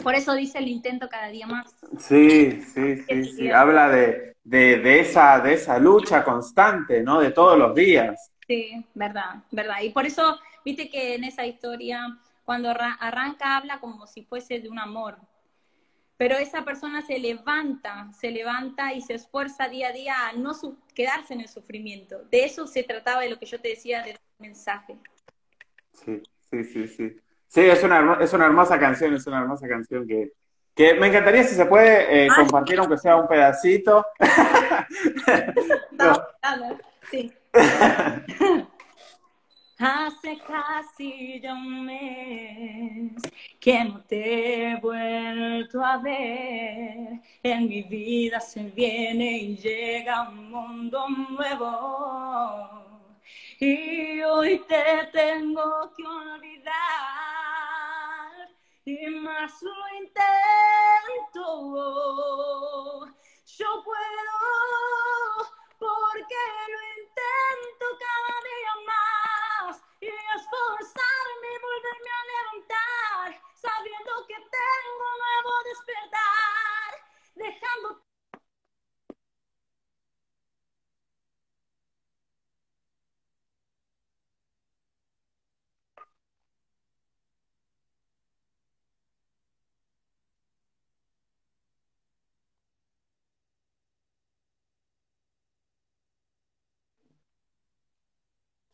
[0.03, 1.75] Por eso dice el intento cada día más.
[1.99, 7.21] sí, sí, sí, sí, habla de, de, de esa, de esa lucha constante, ¿no?
[7.21, 8.31] De todos los días.
[8.47, 9.81] Sí, verdad, verdad.
[9.83, 14.61] Y por eso, viste que en esa historia, cuando arra- arranca, habla como si fuese
[14.61, 15.19] de un amor.
[16.17, 20.53] Pero esa persona se levanta, se levanta y se esfuerza día a día a no
[20.95, 22.25] quedarse en el sufrimiento.
[22.31, 24.99] De eso se trataba de lo que yo te decía del mensaje.
[25.93, 27.21] Sí, sí, sí, sí.
[27.51, 30.31] Sí, es una, es una hermosa canción, es una hermosa canción que,
[30.73, 34.07] que me encantaría si se puede eh, compartir, aunque sea un pedacito.
[35.91, 36.79] Pensando,
[37.11, 37.33] sí.
[39.79, 43.13] Hace casi ya un mes
[43.59, 47.21] que no te he vuelto a ver.
[47.43, 53.00] En mi vida se viene y llega un mundo nuevo.
[53.59, 56.75] Y hoy te tengo que olvidar.
[58.85, 61.47] Y más lo intento.
[63.47, 64.39] Yo puedo
[65.79, 75.07] porque lo intento cada día más y esforzarme y volverme a levantar sabiendo que tengo
[75.19, 76.91] nuevo despertar
[77.35, 77.89] dejando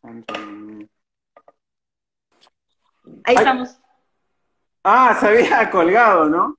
[0.07, 0.19] Ahí
[3.25, 3.37] Ay.
[3.37, 3.79] estamos.
[4.85, 6.57] Ah, se había colgado, ¿no?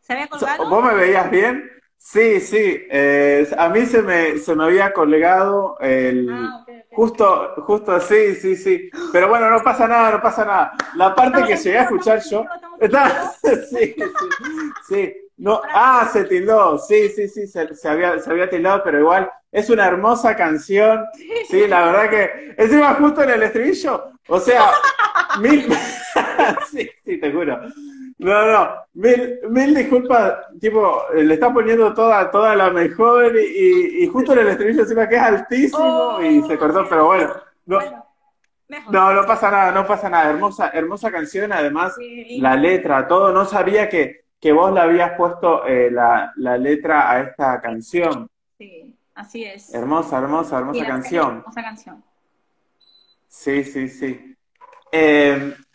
[0.00, 0.68] ¿Se había colgado?
[0.68, 1.68] ¿Vos me veías bien?
[1.96, 2.86] Sí, sí.
[2.90, 6.28] eh, a mí se me, se me había colgado el...
[6.30, 6.86] Ah, ok, ok.
[6.94, 8.88] Justo, justo, sí, sí, sí.
[9.12, 10.72] Pero bueno, no pasa nada, no pasa nada.
[10.94, 12.44] La parte Estamos que llegué a escuchar yo...
[12.78, 14.04] Está- Sí, sí,
[14.86, 15.16] sí.
[15.38, 16.78] No, ah, se tildó.
[16.78, 21.04] Sí, sí, sí, se, se había, se había tildado, pero igual es una hermosa canción.
[21.48, 24.70] Sí, la verdad que encima justo en el estribillo, o sea,
[25.40, 25.66] mil,
[26.70, 27.60] sí, sí, te juro.
[28.18, 34.32] No, no, mil, mil disculpas, tipo, le está poniendo toda, toda la mejor y, justo
[34.32, 37.34] en el estribillo encima que es altísimo y se cortó, pero bueno,
[37.66, 38.06] no, Bueno,
[38.68, 38.92] mejor.
[38.92, 42.38] no, no pasa nada, no pasa nada, hermosa, hermosa canción, además Sí.
[42.40, 47.10] la letra, todo, no sabía que, que vos le habías puesto eh, la, la letra
[47.10, 48.28] a esta canción.
[48.56, 49.74] Sí, así es.
[49.74, 51.36] Hermosa, hermosa, hermosa Sí, canción.
[51.38, 52.04] Hermosa canción.
[53.28, 54.36] Sí, sí, sí.
[54.92, 55.54] Eh,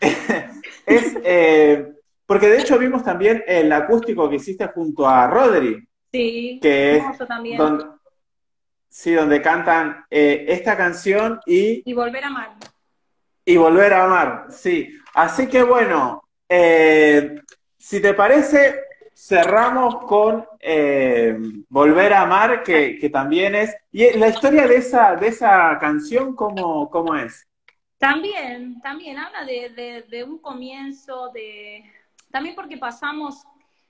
[0.86, 1.92] es, eh,
[2.26, 7.02] porque de hecho vimos también el acústico que hiciste junto a Rodri, Sí, que es
[7.02, 7.58] hermoso también.
[7.58, 7.84] donde,
[8.88, 12.50] sí, donde cantan eh, esta canción y, Y volver a amar.
[13.44, 14.88] y Volver a Amar, sí.
[15.14, 17.40] Así que bueno, eh,
[17.76, 18.80] si te parece,
[19.24, 23.76] cerramos con eh, Volver a Amar, que, que también es...
[23.92, 27.46] ¿Y la historia de esa, de esa canción cómo, cómo es?
[27.98, 31.84] También, también habla de, de- un comienzo, de
[32.32, 33.44] también porque pasamos,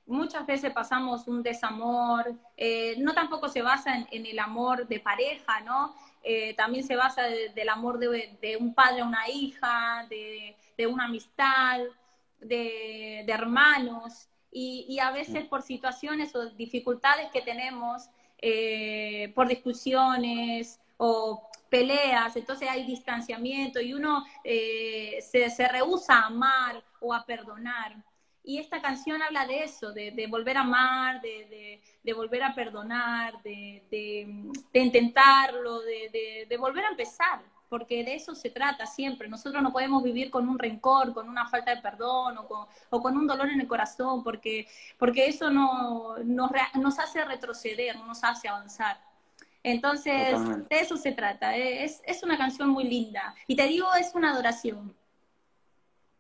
[0.05, 5.61] muchas veces pasamos un desamor, eh, no tampoco se basa en, el amor de pareja,
[5.61, 5.95] ¿no?
[6.23, 11.05] Eh, también se basa de- del amor de, un padre a una hija, de, una
[11.07, 11.79] amistad,
[12.39, 20.79] de hermanos, y, y a veces por situaciones o dificultades que tenemos, eh, por discusiones
[20.99, 27.25] o peleas, entonces hay distanciamiento y uno eh, se, se rehúsa a amar o a
[27.25, 27.97] perdonar.
[28.45, 32.43] Y esta canción habla de eso, de, de volver a amar, de, de- de volver
[32.43, 33.83] a perdonar, de,
[34.75, 37.41] intentarlo, de volver a empezar,
[37.73, 39.29] porque de eso se trata siempre.
[39.29, 43.01] Nosotros no podemos vivir con un rencor, con una falta de perdón o con, o
[43.01, 44.67] con un dolor en el corazón, porque,
[44.99, 49.01] porque eso no, nos, hace retroceder, no nos hace avanzar.
[49.63, 50.75] Entonces, Totalmente.
[50.75, 51.57] de eso se trata.
[51.57, 53.35] Es, es una canción muy linda.
[53.47, 54.95] Y te digo, es una adoración.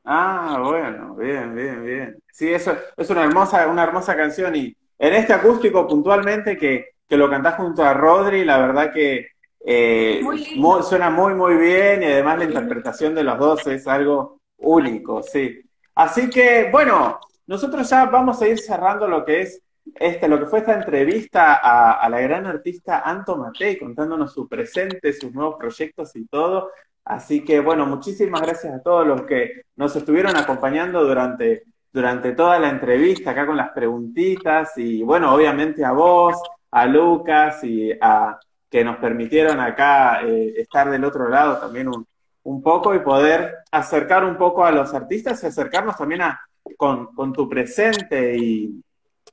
[0.06, 2.22] Ah, bueno, bien, bien, bien.
[2.32, 7.16] Sí, eso es una hermosa, una hermosa canción y en este acústico puntualmente que, que
[7.18, 9.32] lo cantás junto a Rodri, la verdad que
[9.64, 14.40] eh, Muy suena muy, muy bien y además la interpretación de los dos es algo
[14.58, 15.60] único, sí.
[15.94, 19.62] Así que, bueno, nosotros ya vamos a ir cerrando lo que es
[19.94, 24.48] este, lo que fue esta entrevista a, a la gran artista Anto Matei, contándonos su
[24.48, 26.70] presente, sus nuevos proyectos y todo.
[27.04, 32.58] Así que, bueno, muchísimas gracias a todos los que nos estuvieron acompañando durante, durante toda
[32.58, 36.40] la entrevista, acá con las preguntitas, y bueno, obviamente a vos,
[36.70, 38.38] a Lucas y a
[38.72, 42.06] que nos permitieron acá eh, estar del otro lado también un,
[42.44, 46.40] un poco y poder acercar un poco a los artistas y acercarnos también a,
[46.78, 48.82] con, con tu presente y,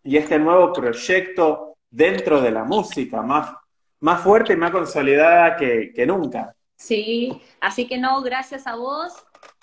[0.03, 3.49] y este nuevo proyecto dentro de la música, más,
[4.01, 6.53] más fuerte y más consolidada que, que nunca.
[6.75, 9.13] Sí, así que no, gracias a vos,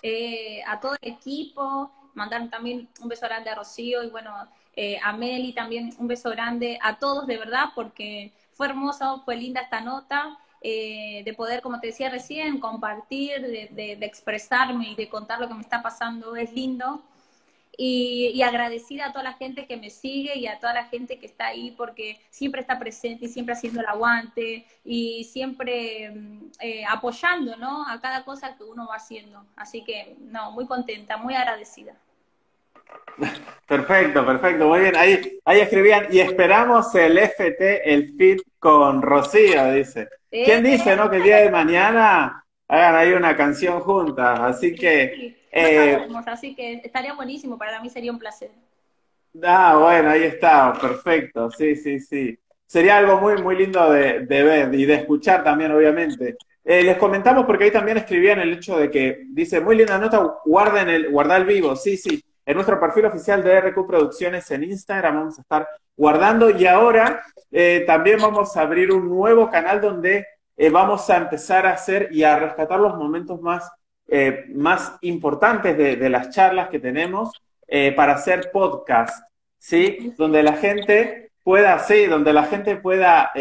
[0.01, 4.33] eh, a todo el equipo, mandar también un beso grande a Rocío y bueno,
[4.75, 9.37] eh, a Meli también un beso grande a todos de verdad, porque fue hermoso, fue
[9.37, 14.91] linda esta nota, eh, de poder, como te decía recién, compartir, de, de- de expresarme
[14.91, 17.03] y de contar lo que me está pasando, es lindo.
[17.79, 21.19] Y, y agradecida a toda la gente que me sigue y a toda la gente
[21.19, 26.51] que está ahí porque siempre está presente y siempre haciendo el aguante y siempre mm,
[26.61, 27.87] eh, apoyando ¿no?
[27.87, 29.45] a cada cosa que uno va haciendo.
[29.57, 31.95] Así que, no, muy contenta, muy agradecida.
[33.67, 34.97] Perfecto, perfecto, muy bien.
[34.97, 40.09] Ahí, ahí escribían, y esperamos el FT, el fit con Rocío, dice.
[40.31, 41.11] ¿Quién dice, no?
[41.11, 44.39] Que el día de mañana hagan ahí una canción juntas.
[44.41, 48.51] Así que, sí, eh, sabemos, así que estaría buenísimo, para mí sería un placer.
[49.43, 52.39] ah, bueno, ahí está, perfecto, sí, sí, sí.
[52.67, 56.37] Sería algo muy, muy lindo de, de ver y de escuchar también, obviamente.
[56.65, 60.35] Eh, les comentamos porque ahí también escribían el hecho de que dice, muy linda nota,
[60.45, 62.23] guarden el, guardar el vivo, sí, sí.
[62.47, 67.25] En nuestro perfil oficial de RQ Producciones en Instagram vamos a estar guardando y ahora
[67.51, 70.25] eh, también vamos a abrir un nuevo canal donde
[70.57, 73.69] eh, vamos a empezar a hacer y a rescatar los momentos más,
[74.07, 77.33] eh, más importantes de, las charlas que tenemos
[77.97, 79.29] para hacer podcast,
[79.59, 80.15] ¿sí?
[80.17, 83.33] Donde la gente pueda, sí, donde la gente pueda,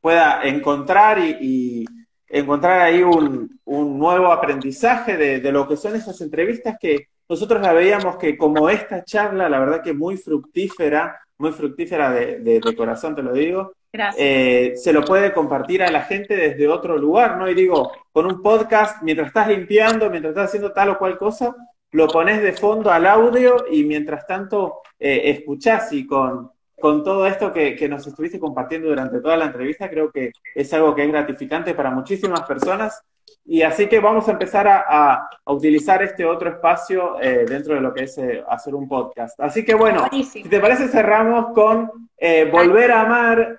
[0.00, 1.84] pueda encontrar y, y,
[2.26, 7.60] encontrar ahí un, un nuevo aprendizaje de, de, lo que son esas entrevistas que nosotros
[7.62, 12.60] la veíamos que como esta charla, la verdad que muy fructífera, muy fructífera de, de,
[12.60, 13.72] de corazón, te lo digo,
[14.16, 17.48] eh, se lo puede compartir a la gente desde otro lugar, ¿no?
[17.48, 21.54] Y digo, con un podcast, mientras estás limpiando, mientras estás haciendo tal o cual cosa,
[21.90, 26.50] lo pones de fondo al audio y mientras tanto eh, escuchás y con,
[26.80, 30.72] con todo esto que, que, nos estuviste compartiendo durante toda la entrevista, creo que es
[30.72, 33.02] algo que es gratificante para muchísimas personas.
[33.44, 37.74] Y así que vamos a empezar a, a, a utilizar este otro espacio eh, dentro
[37.74, 39.38] de lo que es eh, hacer un podcast.
[39.40, 40.44] Así que bueno, Buenísimo.
[40.44, 43.58] si te parece cerramos con eh, Volver a Amar.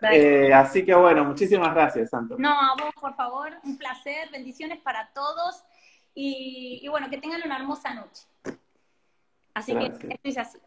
[0.54, 2.36] así que bueno, muchísimas gracias, Santo.
[2.38, 5.64] No, a vos, por favor, un placer, bendiciones para todos
[6.16, 8.24] y, y bueno, que tengan una hermosa noche.
[9.54, 9.98] Así gracias.
[10.00, 10.58] que esto es así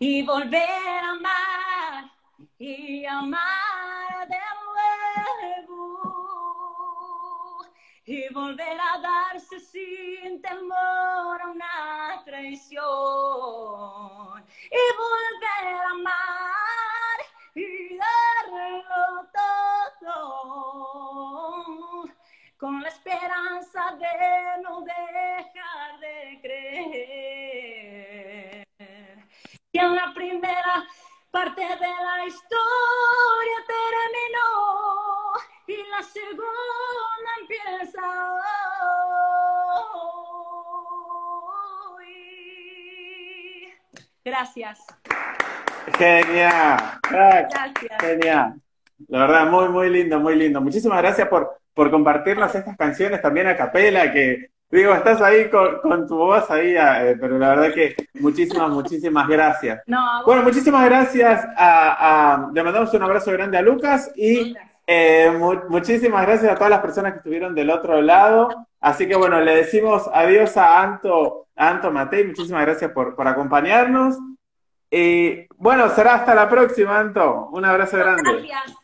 [0.00, 2.10] y volver a amar
[2.58, 4.36] y amar de
[5.66, 6.37] nuevo
[8.10, 12.82] y volver a darse sin temor a una traición.
[14.70, 17.18] Y volver a amar
[17.54, 19.28] y darlo
[20.00, 20.14] todo
[22.56, 27.46] con la esperanza de no dejar de creer.
[29.70, 30.88] Que en la primera
[31.30, 34.48] parte de la historia terminó
[35.66, 36.77] y la segunda
[44.38, 44.78] Gracias.
[45.98, 46.78] Genial.
[47.10, 47.72] Gracias.
[48.00, 48.54] Genial.
[49.08, 50.60] La verdad, muy, muy lindo, muy lindo.
[50.60, 55.80] Muchísimas gracias por, por compartirnos estas canciones también a capela, que Digo, estás ahí con,
[55.80, 59.82] con tu voz ahí, eh, pero la verdad que muchísimas, muchísimas gracias.
[59.86, 61.42] No, bueno, muchísimas gracias.
[61.56, 64.54] A, a, le mandamos un abrazo grande a Lucas y
[64.86, 68.67] eh, mu muchísimas gracias a todas las personas que estuvieron del otro lado.
[68.80, 72.26] Así que bueno, le decimos adiós a Anto, a Anto Matei.
[72.26, 74.16] Muchísimas gracias por, por acompañarnos.
[74.90, 77.48] Y bueno, será hasta la próxima, Anto.
[77.50, 78.46] Un abrazo grande.
[78.46, 78.78] Gracias.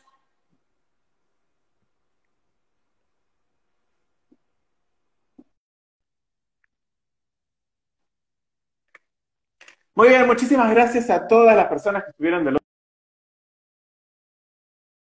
[9.96, 12.58] Muy bien, muchísimas gracias a todas las personas que estuvieron del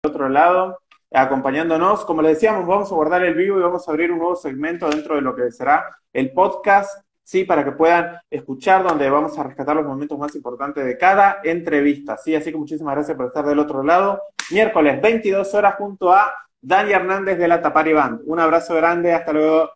[0.04, 0.78] otro lado
[1.14, 2.04] acompañándonos.
[2.04, 4.88] Como les decíamos, vamos a guardar el vivo y vamos a abrir un nuevo segmento
[4.88, 9.42] dentro de lo que será el podcast, sí, para que puedan escuchar, donde vamos a
[9.44, 12.34] rescatar los momentos más importantes de cada entrevista, sí.
[12.34, 14.20] Así que muchísimas gracias por estar del otro lado.
[14.50, 18.22] Miércoles, 22 horas, junto a Dani Hernández de la Tapari Band.
[18.26, 19.70] Un abrazo grande, hasta luego.